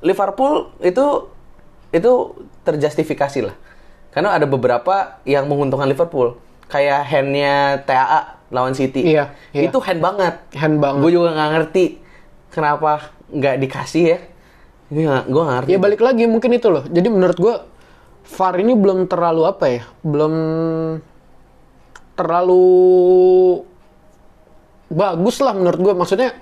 [0.00, 1.28] Liverpool itu
[1.90, 2.12] itu
[2.62, 3.56] terjustifikasi lah.
[4.08, 6.36] Karena ada beberapa yang menguntungkan Liverpool.
[6.72, 9.04] Kayak handnya TAA lawan City.
[9.04, 9.68] Iya, iya.
[9.68, 10.40] Itu hand banget.
[10.56, 11.00] Hand banget.
[11.04, 11.84] Gue juga nggak ngerti
[12.48, 14.18] kenapa nggak dikasih ya.
[14.92, 15.68] Ini nggak, gue ngerti.
[15.72, 16.84] Ya balik lagi mungkin itu loh.
[16.88, 17.54] Jadi menurut gua
[18.22, 19.82] VAR ini belum terlalu apa ya?
[20.00, 20.34] Belum
[22.16, 22.64] terlalu
[24.92, 25.94] bagus lah menurut gua.
[25.96, 26.36] Maksudnya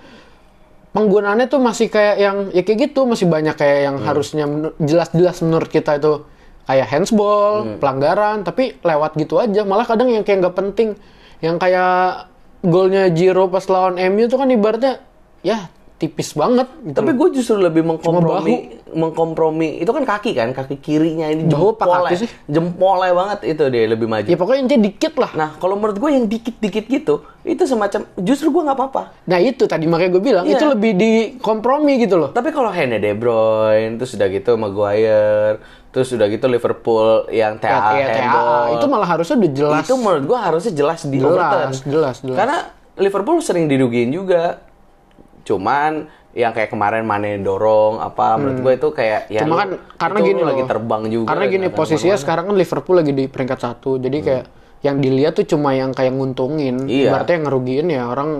[0.90, 5.38] penggunaannya tuh masih kayak yang ya kayak gitu, masih banyak kayak yang harusnya menur- jelas-jelas
[5.46, 6.26] menurut kita itu
[6.70, 9.66] kayak handsball, pelanggaran, tapi lewat gitu aja.
[9.66, 10.94] Malah kadang yang kayak nggak penting,
[11.42, 12.30] yang kayak
[12.62, 15.02] golnya Jiro pas lawan MU tuh kan ibaratnya
[15.40, 16.96] ya tipis banget gitu.
[16.96, 22.28] Tapi gue justru lebih mengkompromi, mengkompromi itu kan kaki kan, kaki kirinya ini jempolnya, sih?
[22.48, 24.24] jempolnya banget itu dia lebih maju.
[24.24, 25.30] ya pokoknya intinya dikit lah.
[25.36, 29.02] Nah kalau menurut gue yang dikit-dikit gitu, itu semacam justru gue nggak apa-apa.
[29.28, 30.56] Nah itu tadi makanya gue bilang Iya.
[30.56, 32.32] itu lebih di kompromi gitu loh.
[32.32, 37.92] Tapi kalau handnya De Bruyne, terus udah gitu Maguire, terus udah gitu Liverpool yang TA
[37.92, 39.82] Ya, TAA itu malah harusnya udah jelas.
[39.82, 42.36] itu menurut gue harusnya jelas di Jelas, jelas, jelas.
[42.36, 42.58] Karena
[42.94, 44.62] Liverpool sering dirugiin juga.
[45.42, 49.50] Cuman yang kayak kemarin Mane dorong apa menurut gue itu kayak ya Hmm.
[49.50, 52.22] Cuma kan karena itu gini lagi terbang juga Karena gini posisinya ke mana-mana.
[52.22, 53.90] sekarang kan Liverpool lagi di peringkat satu.
[53.96, 54.44] Jadi kayak
[54.80, 56.86] yang dilihat tuh cuma yang kayak nguntungin.
[56.86, 57.10] Iya.
[57.12, 58.30] Berarti yang ngerugiin ya orang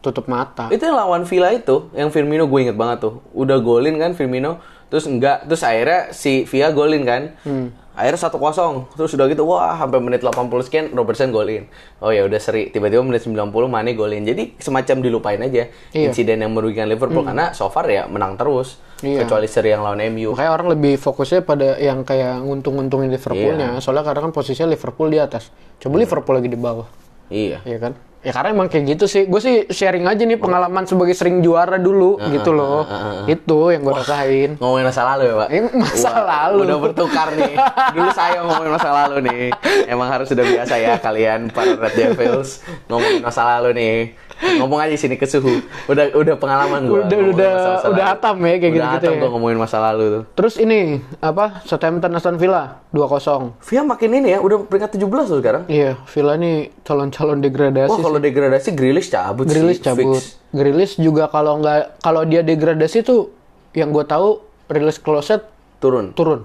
[0.00, 0.70] tutup mata.
[0.70, 4.56] itu yang lawan Villa itu yang Firmino gue inget banget tuh udah golin kan Firmino
[4.90, 7.70] terus enggak terus akhirnya si Villa golin kan Hmm.
[7.92, 12.22] akhirnya satu kosong terus udah gitu wah sampai menit 80 sekian Robertson golin oh ya
[12.22, 16.08] udah seri tiba-tiba menit 90 Mane golin jadi semacam dilupain aja Iya.
[16.08, 19.24] insiden yang merugikan Liverpool karena so far ya menang terus Iya.
[19.24, 23.68] kecuali seri yang lawan MU Makanya orang lebih fokusnya pada yang kayak nguntung-nguntungin Liverpoolnya.
[23.72, 23.80] Iya.
[23.80, 25.48] Soalnya karena kan posisinya Liverpool di atas.
[25.78, 26.84] Coba Liverpool lagi di bawah.
[27.28, 27.92] iya Iya kan?
[28.20, 29.24] Ya karena emang kayak gitu sih.
[29.24, 32.84] Gue sih sharing aja nih pengalaman sebagai sering juara dulu gitu loh.
[33.24, 34.50] Itu yang gue rasain.
[34.60, 36.58] ngomongin masa lalu ya pak Ini masa Wah, lalu.
[36.62, 37.54] udah bertukar nih
[37.90, 39.42] dulu saya ngomongin masa lalu nih
[39.86, 43.94] emang harus sudah biasa ya kalian para Red Devils ngomongin masa lalu nih
[44.40, 48.60] ngomong aja sini ke suhu udah udah pengalaman gue Udah- udah- udah hatam ya, kayak
[48.62, 49.20] udah gitu-gitu hatam ya.
[49.20, 50.80] gue ngomongin masa lalu tuh Terus ini
[51.18, 51.60] apa?
[51.62, 53.52] Southampton Aston Villa 2-0.
[53.60, 57.88] Via makin ini ya udah peringkat 17 loh sekarang Iya, Villa nih calon-calon degradasi.
[57.88, 60.16] wah kalau degradasi Grealish cabut Grilis sih cabut.
[60.16, 60.40] fix.
[60.50, 63.30] Grilis juga kalau nggak kalau dia degradasi tuh
[63.70, 65.44] yang gue tahu rilis closet
[65.78, 66.42] turun turun.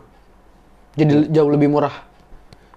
[0.93, 1.91] Jadi jauh lebih murah.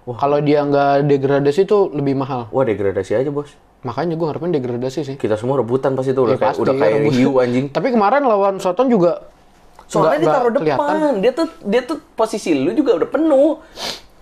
[0.09, 2.49] Kalau dia nggak degradasi tuh lebih mahal.
[2.49, 5.15] wah degradasi aja bos Makanya gue ngarepin degradasi sih.
[5.15, 7.13] kita semua rebutan pasti tuh udah Ya, kayak pasti, udah kayak rebut.
[7.13, 9.23] hiu anjing Tapi kemarin lawan Soton juga
[9.87, 10.97] Soalnya dia taruh nggak kelihatan.
[10.99, 11.13] depan.
[11.17, 13.57] Dia tuh dia tuh posisi lu juga udah penuh.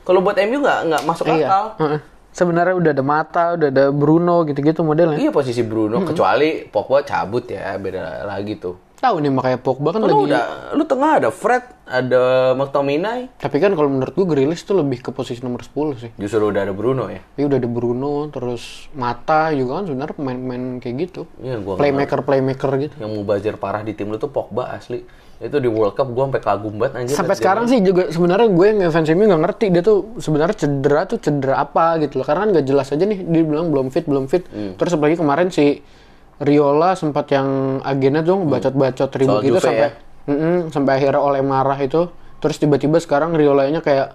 [0.01, 1.35] Kalau buat MU nggak nggak masuk akal.
[1.35, 1.51] Iya.
[1.77, 1.99] Heeh.
[2.29, 5.17] Sebenarnya udah ada Mata, udah ada Bruno gitu-gitu modelnya.
[5.17, 8.77] Iya posisi Bruno kecuali Pogba cabut ya beda lagi tuh.
[8.97, 10.33] Tahu nih makanya Pogba kan Lu lagi.
[10.33, 12.23] udah lu tengah ada Fred, ada
[12.57, 16.09] McTominay, Tapi kan kalau menurut gue Grilis tuh lebih ke posisi nomor 10 sih.
[16.17, 17.21] justru udah ada Bruno ya.
[17.21, 21.21] Tapi udah ada Bruno, terus Mata juga kan sebenarnya pemain-pemain kayak gitu.
[21.37, 22.95] Iya gua Playmaker playmaker gitu.
[22.97, 25.05] yang mubazir parah di tim lu tuh Pogba asli.
[25.37, 27.13] Itu di World Cup gua sampai kagum banget anjir.
[27.13, 31.05] Sampai sekarang sih juga sebenarnya gue yang fans MU nggak ngerti dia tuh sebenarnya cedera
[31.05, 32.25] tuh cedera apa gitu loh.
[32.25, 34.49] Karena kan nggak jelas aja nih dia bilang belum fit, belum fit.
[34.49, 34.73] Hmm.
[34.73, 35.85] Terus apalagi kemarin si
[36.37, 39.91] Riola sempat yang agennya tuh bacot-bacot ribut Soal gitu Juve sampai ya?
[40.27, 42.11] Mm-mm, sampai akhirnya oleh marah itu.
[42.37, 44.13] Terus tiba-tiba sekarang Riolanya kayak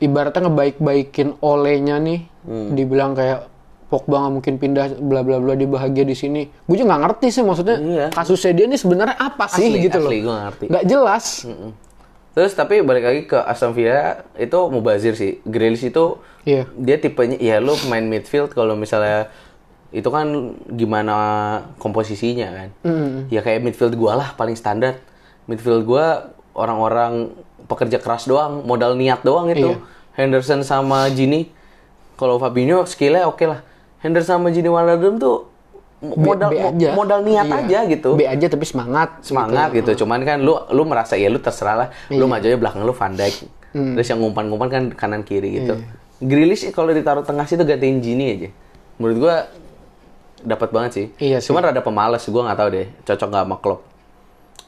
[0.00, 2.24] ibaratnya ngebaik-baikin olehnya nih.
[2.42, 2.72] Hmm.
[2.72, 3.52] Dibilang kayak
[3.90, 6.46] Pogba nggak mungkin pindah bla bla bla dia bahagia di sini.
[6.46, 8.06] Gue juga nggak ngerti sih maksudnya Iya.
[8.14, 10.08] kasusnya dia ini sebenarnya apa sih Asli, gitu loh.
[10.08, 10.64] asli, nggak ngerti.
[10.70, 11.24] Nggak jelas.
[11.42, 11.70] Mm.
[12.30, 15.42] Terus tapi balik lagi ke Aston Villa itu mubazir sih.
[15.42, 16.70] Grealish itu Iya.
[16.72, 19.26] dia tipenya ya lu main midfield kalau misalnya
[19.90, 20.26] itu kan
[20.70, 21.16] gimana
[21.76, 22.68] komposisinya kan.
[23.28, 25.02] Ya kayak midfield gua lah paling standar.
[25.50, 27.34] Midfield gua orang-orang
[27.66, 29.74] pekerja keras doang, modal niat doang itu.
[29.74, 29.82] Iya.
[30.14, 31.50] Henderson sama Gini.
[32.14, 33.62] Kalau Fabinho skillnya oke lah.
[34.02, 35.48] Henderson sama Gini Wijnaldum tuh
[36.00, 36.88] modal B aja.
[36.96, 37.56] modal niat Iya.
[37.60, 39.20] aja gitu B aja tapi semangat.
[39.20, 40.04] semangat gitu.
[40.04, 41.88] Cuman kan lu lu merasa ya lu terserah lah.
[42.08, 42.30] Lu Iya.
[42.30, 43.36] maju aja belakang lu Van Dijk.
[43.70, 43.94] Hmm.
[43.94, 45.74] Terus yang ngumpan-ngumpan kan kanan kiri gitu.
[45.78, 45.86] Iya.
[46.20, 48.48] Grealish kalau ditaruh tengah situ gantiin Gini aja.
[49.00, 49.34] Menurut gua
[50.42, 51.06] dapat banget sih.
[51.16, 51.48] Iya sih.
[51.48, 53.80] Cuman rada pemalas gua nggak tahu deh cocok nggak sama Klopp.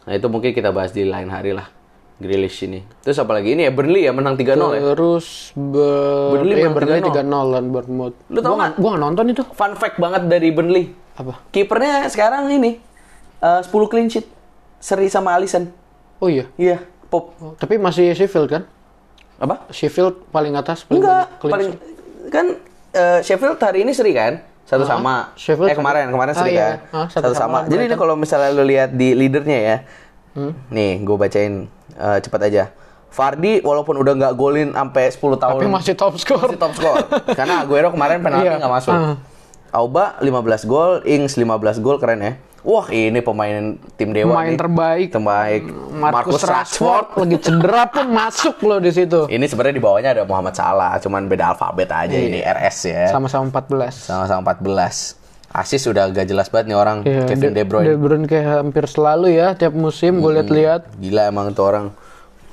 [0.02, 1.70] Nah, itu mungkin kita bahas di lain hari lah.
[2.18, 2.87] Grealish ini.
[3.02, 4.94] Terus apalagi ini ya Burnley ya menang 3-0 ya.
[4.94, 7.18] Terus ber Burnley iya, menang Burnley 3-0.
[7.18, 8.16] 3-0 lawan Bournemouth.
[8.30, 9.42] Lu tau nggak- Gua nggak nonton itu.
[9.50, 10.94] Fun fact banget dari Burnley.
[11.12, 11.42] Apa?
[11.50, 12.78] Kipernya sekarang ini
[13.38, 14.26] eh, 10 clean sheet.
[14.78, 15.70] Seri sama Alisson.
[16.18, 16.46] Oh iya.
[16.54, 17.35] Iya, Pop.
[17.38, 18.62] Oh, tapi masih Sheffield kan?
[19.37, 19.66] Apa?
[19.68, 22.30] Sheffield paling atas paling Enggak, banyak clean paling sheet.
[22.30, 22.46] kan
[22.92, 24.42] eh, Sheffield hari ini seri kan?
[24.72, 25.37] Satu sama.
[25.37, 26.64] Sheffield eh kemarin, kemarin Ah, seri iya.
[26.64, 26.76] kan?
[26.88, 27.58] Ah, satu, satu sama.
[27.61, 29.76] sama Jadi ini kalau misalnya lu lihat di leadernya ya.
[30.72, 32.72] Nih, gue bacain eh, cepat aja.
[33.06, 36.48] Fardi walaupun udah nggak golin sampai 10 tahun Tapi masih top score.
[36.48, 37.04] masih top score.
[37.38, 38.56] Karena Aguero kemarin penalti Iya.
[38.56, 38.94] nggak masuk.
[38.94, 39.16] Ah.
[39.70, 40.32] Auba 15
[40.64, 41.44] gol, Ings 15
[41.78, 42.32] gol keren ya.
[42.62, 44.59] Wah, ini pemain tim dewa Pemain nih.
[44.59, 45.09] terbaik.
[45.11, 45.62] Terbaik.
[45.98, 49.27] Marcus Rashford lagi cedera pun masuk loh di situ.
[49.27, 53.05] Ini sebenarnya di bawahnya ada Muhammad Salah, cuman beda alfabet aja ini RS ya.
[53.11, 54.07] Sama-sama 14.
[54.07, 55.18] Sama-sama 14.
[55.53, 57.85] Asis udah gak jelas banget nih orang Iya, Kevin De Bruyne.
[57.85, 60.96] De Bruyne kayak hampir selalu ya tiap musim gue lihat-lihat.
[60.96, 61.87] Gila emang tuh orang.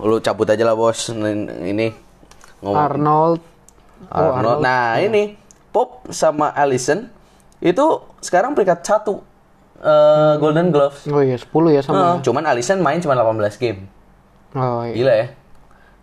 [0.01, 1.07] Lu cabut aja lah bos.
[1.07, 1.93] Ini
[2.59, 3.39] ngomong Arnold.
[4.09, 4.59] Oh, Arnold.
[4.65, 5.37] Nah ini
[5.69, 7.07] Pop sama Allison
[7.61, 7.85] itu
[8.19, 9.21] sekarang peringkat satu
[9.79, 11.07] eh, Golden Gloves.
[11.07, 12.19] Oh iya 10 ya sama.
[12.19, 13.87] Eh, cuman Alisson main cuma 18 game.
[14.53, 14.93] Oh iya.
[14.93, 15.27] Gila ya.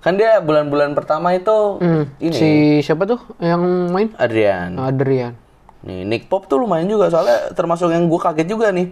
[0.01, 4.15] Kan dia bulan-bulan pertama itu Hmm, ini Si siapa tuh yang main?
[4.17, 4.79] Adrian.
[4.79, 5.35] Adrian.
[5.83, 8.91] Nih, Nick Pop tuh lumayan juga soalnya termasuk yang gue kaget juga nih.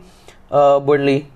[0.50, 1.30] Eh Burnley.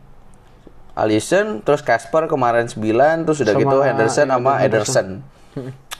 [0.98, 5.08] Alisson, terus Casper kemarin 9, terus udah Sama gitu Henderson sama Ederson.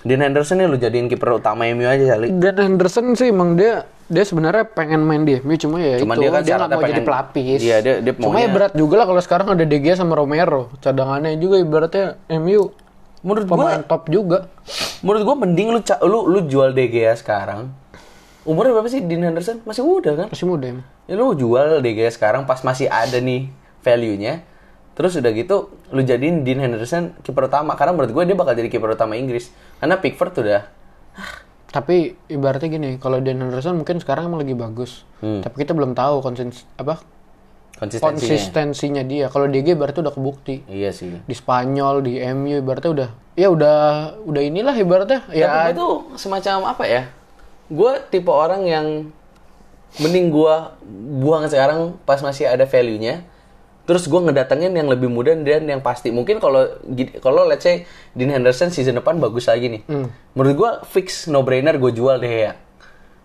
[0.01, 2.31] Dean Henderson nih lu jadiin kiper utama MU aja kali.
[2.31, 6.23] Dan Henderson sih emang dia dia sebenarnya pengen main di MU cuma ya Cuman itu
[6.23, 7.59] dia kan dia syaratnya mau jadi pengen- pelapis.
[7.61, 10.73] Iya, dia- dia cuma ya berat juga lah kalau sekarang ada De Gea sama Romero.
[10.79, 12.73] Cadangannya juga ibaratnya MU
[13.19, 14.39] Menurut gua pemain top juga.
[15.01, 17.69] menurut gua mending lu lu lu jual De Gea sekarang.
[18.43, 19.61] Umurnya berapa sih Dean Henderson?
[19.63, 20.27] Masih muda kan?
[20.31, 20.87] Masih muda emang.
[21.05, 23.51] Ya lu jual De Gea sekarang pas masih ada nih
[23.83, 24.41] value-nya.
[24.99, 25.57] Terus udah gitu
[25.95, 29.55] lu jadiin Dean Henderson kiper utama karena menurut gue dia bakal jadi kiper utama Inggris.
[29.79, 30.63] Karena Pickford udah
[31.69, 35.07] Tapi ibaratnya gini, kalau Dan Henderson mungkin sekarang emang lagi bagus.
[35.23, 35.45] Hmm.
[35.45, 36.99] Tapi kita belum tahu konsisten apa
[37.79, 38.19] konsistensinya.
[38.19, 39.27] konsistensinya dia.
[39.31, 40.67] Kalau DG berarti udah kebukti.
[40.67, 41.15] Iya sih.
[41.23, 43.09] Di Spanyol, di MU ibaratnya udah
[43.39, 43.79] ya udah
[44.27, 47.07] udah inilah ibaratnya Tapi ya tuh semacam apa ya?
[47.71, 48.87] Gue tipe orang yang
[50.03, 50.55] mending gue
[51.23, 53.23] buang sekarang pas masih ada value-nya.
[53.88, 56.12] Terus gue ngedatengin yang lebih muda dan yang pasti.
[56.12, 56.68] Mungkin kalau
[57.24, 59.83] kalau let's say Dean Henderson season depan bagus lagi nih.
[60.37, 62.53] Menurut gue fix no brainer gue jual deh ya.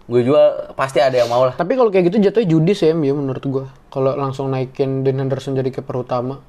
[0.07, 1.59] Gue jual pasti ada yang mau lah.
[1.59, 3.65] Tapi kalau kayak gitu jatuhnya judi sih MU menurut gua.
[3.91, 6.39] Kalau langsung naikin Dan Henderson jadi kiper utama.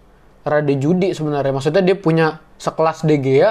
[0.47, 1.51] Karena dia judi sebenarnya.
[1.51, 3.51] Maksudnya dia punya sekelas De Gea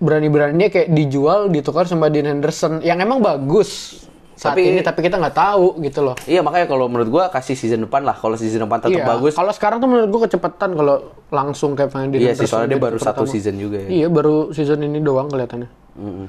[0.00, 4.00] berani-beraninya kayak dijual ditukar sama Dean Henderson yang emang bagus
[4.40, 6.16] saat Tapi- ini tapi kita nggak tahu gitu loh.
[6.24, 8.16] Iya makanya kalau menurut gue kasih season depan lah.
[8.16, 9.04] Kalau season depan tetap Iya.
[9.04, 9.36] bagus.
[9.36, 10.96] Kalau sekarang tuh menurut gua kecepatan kalau
[11.28, 13.88] langsung kayak pengen Iya sih soalnya dia jadi baru kiper satu season juga ya.
[13.92, 15.68] Iya baru season ini doang kelihatannya.
[15.92, 16.26] Mm-mm.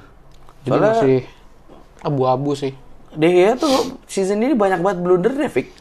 [0.62, 1.17] Jadi Soalnya- masih
[2.02, 2.76] abu-abu sih.
[3.12, 3.71] De Gea tuh
[4.06, 5.71] season ini banyak banget blunder deh, Vic.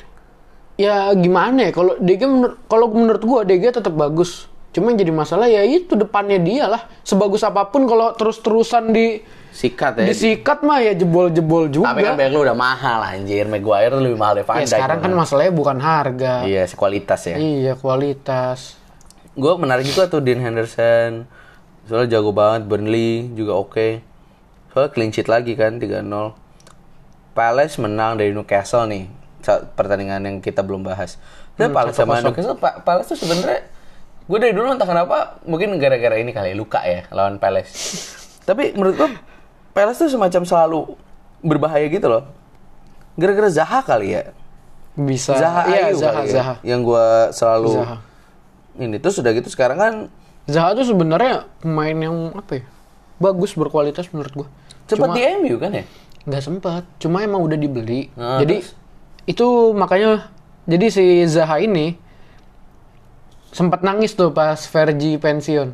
[0.78, 4.46] Ya gimana ya kalau DG menur kalau menurut gua DG tetap bagus.
[4.70, 6.86] Cuma yang jadi masalah ya itu depannya dia lah.
[7.02, 9.18] Sebagus apa pun kalau terus-terusan di
[9.60, 10.08] Sikat ya.
[10.08, 11.92] disikat mah ya jebol-jebol juga.
[11.92, 13.44] Tapi kan bayar lu udah mahal anjir.
[13.44, 14.72] Maguire lebih mahal dari Van ya Dijk.
[14.72, 16.34] sekarang kan masalahnya bukan harga.
[16.48, 17.36] Iya, si kualitas ya.
[17.36, 18.80] Iya, kualitas.
[19.36, 21.28] Gue menarik juga tuh Dean Henderson.
[21.84, 24.00] Soalnya jago banget, Burnley juga oke.
[24.72, 26.08] Soalnya clean sheet lagi kan 3-0.
[27.30, 29.12] Palace menang dari Newcastle nih.
[29.76, 31.20] Pertandingan yang kita belum bahas.
[31.54, 33.60] Tapi Palace sama Newcastle, Pa- Palace tuh sebenarnya
[34.24, 37.76] gue dari dulu entah kenapa mungkin gara-gara ini kali luka ya lawan Palace.
[38.48, 39.10] Tapi menurut gue
[39.70, 40.80] Palace tuh semacam selalu
[41.40, 42.24] berbahaya gitu loh.
[43.14, 44.34] Gara-gara Zaha kali ya.
[44.98, 45.38] Bisa.
[45.38, 46.54] Zaha iya, Ayu Zaha, kali ya, Zaha.
[46.66, 47.96] yang gue selalu Zaha.
[48.76, 49.94] ini terus sudah gitu sekarang kan
[50.50, 52.64] Zaha tuh sebenarnya pemain yang apa ya?
[53.22, 54.48] Bagus berkualitas menurut gua.
[54.90, 55.84] cepat di MU kan ya
[56.26, 58.60] nggak sempat cuma emang udah dibeli Nah, jadi
[59.24, 60.28] itu makanya
[60.66, 61.94] jadi si Zaha ini
[63.50, 65.70] sempat nangis tuh pas Fergie pensiun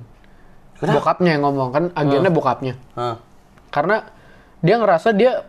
[0.79, 3.17] bokapnya yang ngomong kan agennya bokapnya Hah.
[3.77, 4.09] Karena
[4.65, 5.45] dia ngerasa dia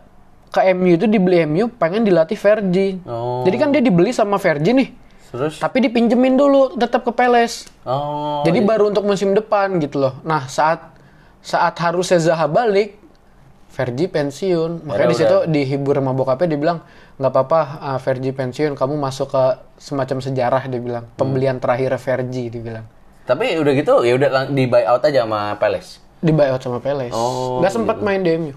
[0.52, 3.40] ke MU itu dibeli MU pengen dilatih Fergie Oh.
[3.48, 4.88] jadi kan dia dibeli sama Fergie nih
[5.28, 10.14] terus tapi dipinjemin dulu tetap ke Peles oh jadi baru untuk musim depan gitu loh.
[10.22, 10.94] Nah saat
[11.38, 12.94] saat harusnya Zaha balik,
[13.68, 14.86] Fergie pensiun.
[14.86, 16.78] Makanya di situ dihibur sama bokapnya dia bilang
[17.18, 17.60] nggak apa-apa
[17.98, 19.44] Fergie pensiun, kamu masuk ke
[19.76, 21.04] semacam sejarah dia bilang.
[21.06, 21.18] Hmm.
[21.18, 22.86] Pembelian terakhir Fergie dia bilang.
[23.22, 27.10] tapi udah gitu ya udah di buyout aja sama Palace Di buyout sama Peles.
[27.10, 28.54] Oh, nggak sempat main di MU.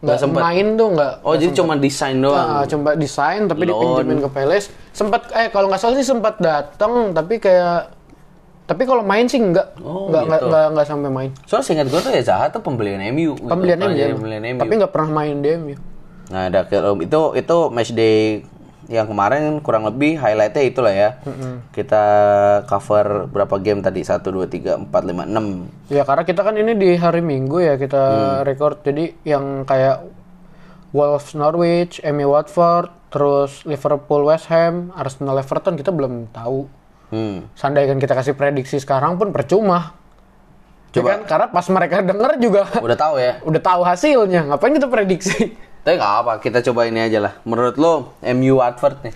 [0.00, 0.36] Nggak sempet.
[0.38, 1.12] main tuh nggak.
[1.22, 3.72] oh jadi cuma desain doang Ah, coba desain tapi Loan.
[3.96, 4.64] dipinjemin ke Peles.
[4.90, 7.88] Sempat eh kalau nggak salah sih sempat datang tapi kayak
[8.64, 10.48] tapi kalau main sih nggak Oh, nggak nggak gitu.
[10.50, 11.30] nggak nggak sampai main.
[11.44, 13.44] soalnya seingat gue tuh ya Zaha tuh pembelian MU gitu.
[13.44, 15.76] pembelian Pernah MU, pembelian MU tapi nggak pernah main di MU.
[16.26, 16.60] nah ada
[16.98, 18.40] itu itu match day
[18.86, 21.10] yang kemarin kurang lebih highlightnya itulah ya
[21.70, 22.04] kita
[22.64, 26.72] cover berapa game tadi satu dua tiga empat lima enam Ya karena kita kan ini
[26.72, 28.42] di hari Minggu ya kita Hmm.
[28.42, 30.04] record jadi yang kayak
[30.90, 36.70] Wolves Norwich, MU Watford, terus Liverpool West Ham, Arsenal Everton kita belum tahu.
[37.10, 37.50] hmm.
[37.52, 39.98] Sandai kan kita kasih prediksi sekarang pun percuma.
[40.90, 41.08] Ya Coba.
[41.10, 41.20] kan?
[41.26, 44.46] Karena pas mereka denger juga udah tahu ya udah tahu hasilnya.
[44.46, 45.58] Ngapain kita prediksi?
[45.84, 49.14] Tapi nggak apa kita coba ini aja lah menurut lo MU Watford nih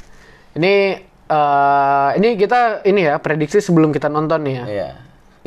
[0.55, 0.75] ini
[1.29, 4.65] eh, ini kita ini ya prediksi sebelum kita nonton nih ya.
[4.67, 4.89] Iya.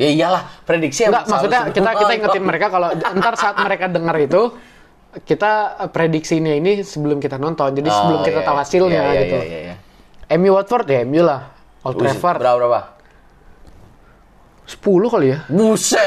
[0.00, 2.16] Ya iyalah, prediksi yang Enggak, maksudnya kita kita nonton.
[2.16, 4.50] ingetin mereka kalau ntar saat mereka dengar itu
[5.22, 5.52] kita
[5.92, 7.76] prediksinya ini sebelum kita nonton.
[7.76, 9.36] Jadi Oh, sebelum kita iya, tahu hasilnya iya, iya, gitu.
[9.36, 10.36] Iya, iya, iya.
[10.40, 11.40] MU Watford ya MU lah.
[11.84, 12.80] Old Trafford Berapa berapa?
[14.64, 15.38] 10 kali ya.
[15.52, 16.00] Buset.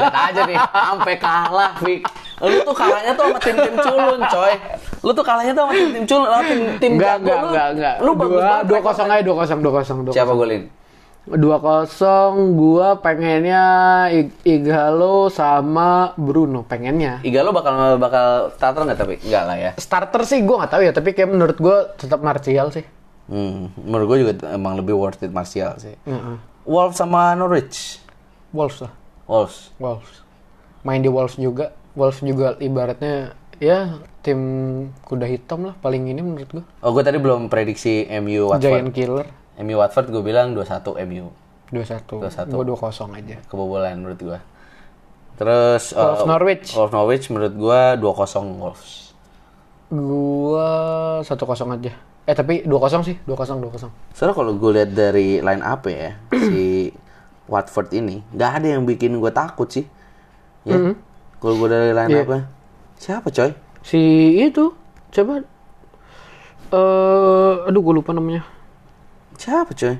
[0.00, 2.02] Lihat aja nih, sampai kalah, Fik.
[2.42, 4.52] Lu tuh kalahnya tuh sama tim-tim culun, coy.
[4.98, 7.94] Lu tuh kalahnya tuh sama tim tim cul, sama tim tim Enggak, enggak, enggak, enggak.
[8.02, 8.64] Lu bagus dua, banget.
[8.66, 10.62] dua kosong aja, dua kosong, dua kosong, dua Siapa golin?
[11.22, 13.62] Dua kosong, gua pengennya
[14.10, 17.22] I- Igalo sama Bruno pengennya.
[17.22, 19.14] Iga lu bakal bakal starter nggak tapi?
[19.22, 19.70] Enggak lah ya.
[19.78, 22.82] Starter sih gua nggak tahu ya, tapi kayak menurut gua tetap Martial sih.
[23.30, 25.94] Hmm, menurut gue juga emang lebih worth it Martial sih.
[25.94, 26.36] Heeh.
[26.66, 28.02] Wolves sama Norwich.
[28.50, 28.90] Wolves lah,
[29.24, 29.70] Wolves.
[29.78, 30.26] Wolves.
[30.82, 34.40] Main di Wolves juga, Wolves juga ibaratnya ya tim
[35.06, 36.64] kuda hitam lah paling ini menurut gua.
[36.82, 38.64] Oh, gue tadi belum prediksi MU Watford.
[38.64, 39.26] Giant killer
[39.60, 41.28] MU Watford gue bilang 2-1 MU.
[41.72, 42.08] 2-1.
[42.08, 42.52] 2-1.
[42.52, 43.36] Gua 2-0 aja.
[43.48, 44.38] Kebobolan menurut gue.
[45.36, 46.68] Terus Wolves uh, Norwich.
[46.76, 48.92] Wolves Norwich menurut gue 2-0 Wolves.
[49.92, 50.70] Gua
[51.20, 51.92] 1-0 aja.
[52.22, 54.14] Eh tapi 2-0 sih, 2-0 2-0.
[54.14, 56.88] Soalnya kalau gue lihat dari line up ya, si
[57.50, 59.84] Watford ini nggak ada yang bikin gue takut sih.
[60.62, 60.94] Ya.
[61.42, 62.22] Kalau gue dari line Iya.
[62.22, 62.30] up
[62.94, 63.50] siapa coy?
[63.82, 63.98] Si
[64.38, 64.70] itu
[65.10, 65.42] coba
[66.72, 68.46] eh aduh gue lupa namanya.
[69.34, 69.98] Siapa coy?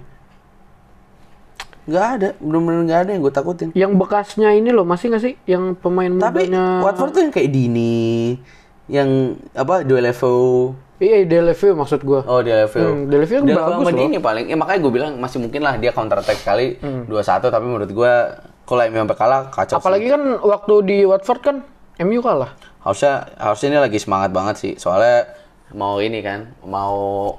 [1.82, 3.68] Nggak ada, bener-bener nggak ada yang gue takutin.
[3.74, 6.78] Yang bekasnya ini loh, masih nggak sih yang pemain Tapi mudanya?
[6.78, 8.38] Watford tuh yang kayak Dini,
[8.86, 10.70] yang apa Duelevo.
[11.02, 12.22] Iya, Delevio maksud gue.
[12.22, 12.78] Oh Duelevo.
[12.78, 13.98] Hmm, Delevio kan bagus sama loh.
[13.98, 14.46] Dini paling.
[14.46, 18.12] Ya, makanya gue bilang masih mungkin lah dia counter attack sekali 2-1 tapi menurut gue
[18.64, 19.78] kalau MU sampai kalah kacau sih.
[19.78, 21.56] Apalagi kan waktu di Watford kan
[22.00, 22.52] MU kalah.
[22.80, 25.30] harusnya harusnya ini lagi semangat banget sih soalnya
[25.70, 27.30] mau ini kan mau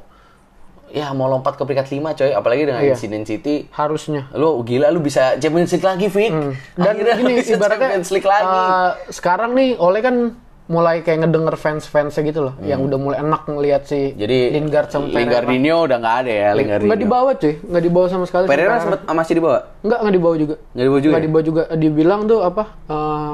[0.88, 2.93] ya mau lompat ke peringkat 5 coy apalagi dengan Iya.
[2.93, 4.31] insiden City Harusnya.
[4.31, 6.53] lu gila lu bisa Champions League lagi Vic Hmm.
[6.75, 10.15] Dan Akhirnya bisa ibaratnya Champions League lagi eh, sekarang nih Oleh kan
[10.63, 14.15] mulai kayak ngedenger fans-fansnya gitu loh, yang udah mulai enak ngelihat si Hmm.
[14.17, 15.19] jadi Lingard sama Pereira.
[15.43, 18.45] Lingardinho udah nggak ada ya Lingardinho Nggak dibawa cuy, nggak dibawa sama sekali.
[18.45, 20.56] Pereira sempet masih dibawa Nggak, nggak dibawa juga.
[20.69, 21.28] nggak dibawa juga Nggak ya?
[21.28, 21.62] dibawa juga.
[21.73, 22.63] Dibilang tuh apa?
[22.86, 23.34] eh,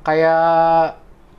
[0.00, 0.94] kayak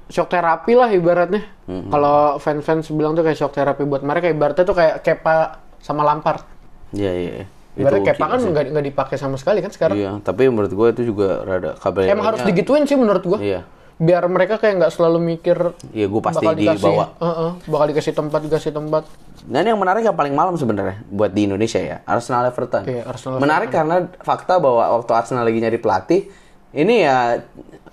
[0.08, 1.42] shock terapi lah ibaratnya.
[1.64, 1.88] Hmm.
[1.88, 5.36] Kalau fans-fans bilang tuh kayak shock terapi buat mereka ibaratnya tuh kayak Kepa
[5.80, 6.44] sama Lampard.
[6.92, 7.48] iya iya iya.
[7.78, 9.96] Ibaratnya Kepa kan nggak nggak dipakai sama sekali kan sekarang.
[9.96, 13.40] iya tapi menurut gue itu juga rada kabar Emang harus digituin sih menurut gua.
[13.40, 13.64] iya
[14.00, 18.14] Biar mereka kayak nggak selalu mikir iya gue pasti bakal dikasih, dibawa Heeh, bakal dikasih
[18.16, 19.04] tempat, dikasih tempat.
[19.44, 22.88] Dan yang menarik yang paling malam sebenarnya buat di Indonesia ya, Arsenal Everton.
[22.88, 26.32] Iya, Arsenal menarik karena fakta bahwa waktu Arsenal lagi nyari pelatih,
[26.72, 27.44] ini ya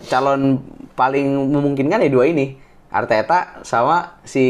[0.07, 0.63] calon
[0.95, 2.55] paling memungkinkan ya dua ini,
[2.87, 4.47] Arteta sama si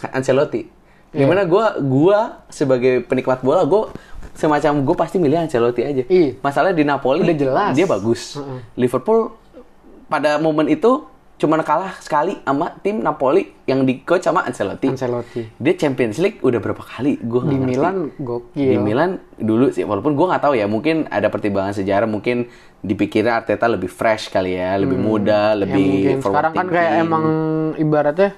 [0.00, 0.64] Ancelotti.
[1.12, 1.20] Iya.
[1.20, 3.92] Di mana gua gua sebagai penikmat bola, gua
[4.34, 6.02] semacam gue pasti milih Ancelotti aja.
[6.08, 6.40] Iya.
[6.42, 7.72] Masalah di Napoli Udah jelas.
[7.76, 8.40] dia bagus.
[8.74, 9.43] Liverpool
[10.06, 14.86] pada momen itu cuman kalah sekali sama tim Napoli yang di coach sama Ancelotti.
[14.86, 15.42] Ancelotti.
[15.58, 17.18] Dia Champions League udah berapa kali?
[17.18, 18.78] Gue Di Milan Di gokil.
[18.78, 22.46] Milan dulu sih, walaupun gue nggak tahu ya, mungkin ada pertimbangan sejarah, mungkin
[22.80, 26.92] dipikirnya Arteta lebih fresh kali ya, lebih muda, Ya lebih mungkin forward sekarang kan kayak
[27.02, 27.24] emang
[27.76, 28.30] ibaratnya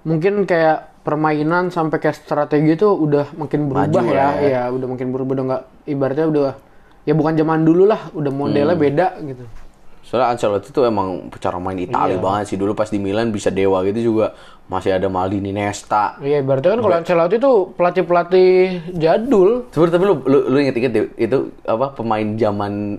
[0.00, 4.12] mungkin kayak permainan sampai kayak strategi itu udah makin berubah Maju ya.
[4.12, 4.28] ya.
[4.40, 6.48] Iya, udah makin berubah udah nggak ibaratnya udah
[7.00, 8.84] ya bukan zaman dulu lah, udah modelnya Hmm.
[8.84, 9.44] beda gitu.
[10.10, 12.18] Soalnya Ancelotti tuh emang cara main Italia Iya.
[12.18, 12.58] banget sih.
[12.58, 14.34] Dulu pas di Milan bisa dewa gitu juga
[14.66, 16.18] masih ada Maldini, Nesta.
[16.18, 18.50] Iya, ibaratnya kan kalau Ancelotti itu pelatih-pelatih
[18.92, 19.70] jadul.
[19.70, 22.98] Sebenarnya tapi lu lu, lu inget-inget itu apa pemain zaman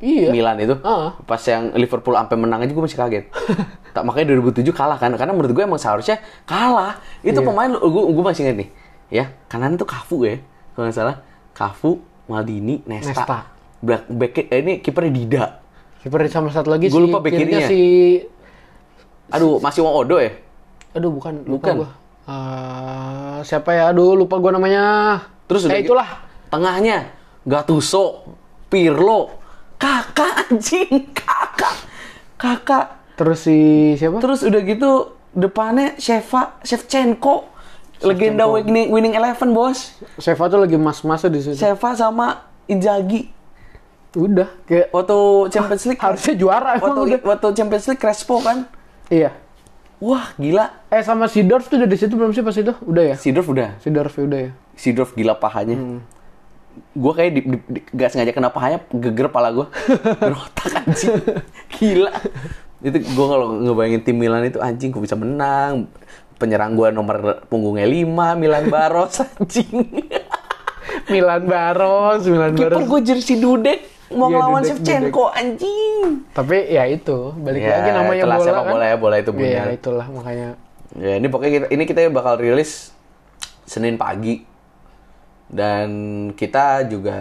[0.00, 0.28] Iya.
[0.30, 1.16] Milan itu Ah.
[1.24, 3.24] pas yang Liverpool sampai menang aja gue masih kaget.
[3.96, 7.00] tak makanya 2007 kalah kan karena menurut gue emang seharusnya kalah.
[7.20, 7.46] Itu Iya.
[7.46, 8.68] pemain gue gue masih inget nih.
[9.10, 10.40] Ya, kanan itu Cafu ya.
[10.72, 11.16] Kalau nggak salah
[11.52, 13.12] Cafu, Maldini, Nesta.
[13.12, 13.38] Nesta.
[13.80, 15.44] Black back eh, ini kipernya Dida.
[16.00, 17.80] Kiper sama satu lagi Gua si lupa kirinya si
[19.30, 20.32] Aduh, masih Wong Odo ya?
[20.90, 21.74] aduh bukan lupa Bukan.
[21.86, 21.90] gua.
[22.26, 23.94] Eh, siapa ya?
[23.94, 24.82] Aduh lupa gua namanya.
[25.46, 26.08] Terus udah ya gitu, itulah.
[26.50, 27.14] Tengahnya
[27.46, 28.26] Gattuso,
[28.66, 29.30] Pirlo,
[29.78, 31.76] Kakak anjing, Kakak.
[32.36, 32.86] Kakak.
[33.14, 33.58] Terus si
[33.96, 34.18] siapa?
[34.18, 37.46] Terus udah gitu depannya Sheva, Shevchenko,
[38.02, 39.94] legenda winning, winning eleven bos.
[40.18, 41.54] Seva tuh lagi mas-masnya di situ.
[41.54, 43.30] Sheva sama Inzaghi.
[44.12, 45.18] Udah kayak Waktu
[45.48, 47.20] Champions League harusnya juara emang waktu, udah.
[47.22, 48.66] waktu Champions League Crespo kan.
[49.06, 49.30] Iya.
[49.98, 50.88] Wah gila.
[50.88, 52.72] Eh sama Sidorf tuh udah di situ belum sih pas itu?
[52.80, 53.14] Udah ya?
[53.14, 53.76] Sidorf udah.
[53.78, 54.50] Sidorf udah ya.
[54.72, 56.00] Sidorf gila pahanya.
[56.90, 59.66] Gue kayak di, di, di- gak sengaja kena pahanya geger pala gue.
[60.22, 61.14] Berotak anjing.
[61.70, 62.10] Gila.
[62.80, 65.86] Itu gue kalau ngebayangin tim Milan itu anjing gue bisa menang.
[66.34, 69.68] Penyerang gue nomor punggungnya 5, Milan Baros anjing.
[71.06, 72.88] Milan Baros, Milan Kiper Baros.
[72.88, 75.98] gue jersey Dudek mau Iya, ngelawan Dudek, Shevchenko anjing.
[76.30, 78.72] Tapi ya itu, balik Ya, lagi namanya itulah bola sepak kan.
[78.72, 79.48] bola ya, bola itu punya.
[79.48, 80.48] Iya, itulah makanya.
[80.92, 82.90] Ya ini pokoknya kita, ini kita bakal rilis
[83.62, 84.42] Senin pagi
[85.46, 85.88] dan
[86.32, 87.16] kita juga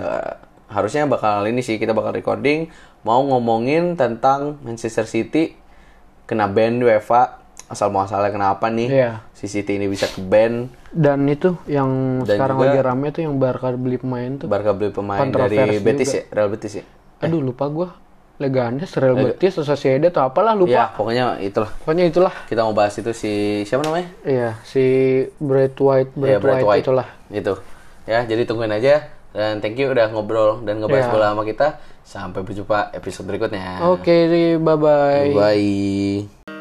[0.66, 2.70] harusnya bakal ini sih kita bakal recording
[3.02, 5.58] mau ngomongin tentang Manchester City
[6.26, 9.12] kena ban UEFA asal muasalnya kenapa nih Iya.
[9.32, 13.22] si City ini bisa ke ban Dan itu yang Dan sekarang juga- lagi rame tuh
[13.22, 14.48] yang Barca beli pemain tuh.
[14.50, 16.20] Barca beli pemain dari Betis juga.
[16.20, 16.84] ya, Real Betis ya.
[17.20, 17.90] Aduh lupa gua.
[18.40, 20.72] Leganes, Real Betis, Sociedad atau apalah lupa.
[20.72, 21.76] Ya, pokoknya itulah.
[21.76, 22.32] Pokoknya itulah.
[22.48, 23.32] Kita mau bahas itu si
[23.64, 24.08] siapa namanya?
[24.24, 24.82] Iya, si
[25.38, 26.84] Brad White, Iya, Brad Brad White, White.
[26.88, 27.08] itulah.
[27.28, 27.54] Itu.
[28.08, 29.12] Ya, jadi tungguin aja.
[29.30, 31.14] Dan thank you udah ngobrol dan ngebahas Iya.
[31.14, 31.68] bola sama kita.
[32.02, 33.86] Sampai berjumpa episode berikutnya.
[33.86, 34.26] Oke,
[34.58, 35.36] bye-bye.
[35.36, 36.59] Bye.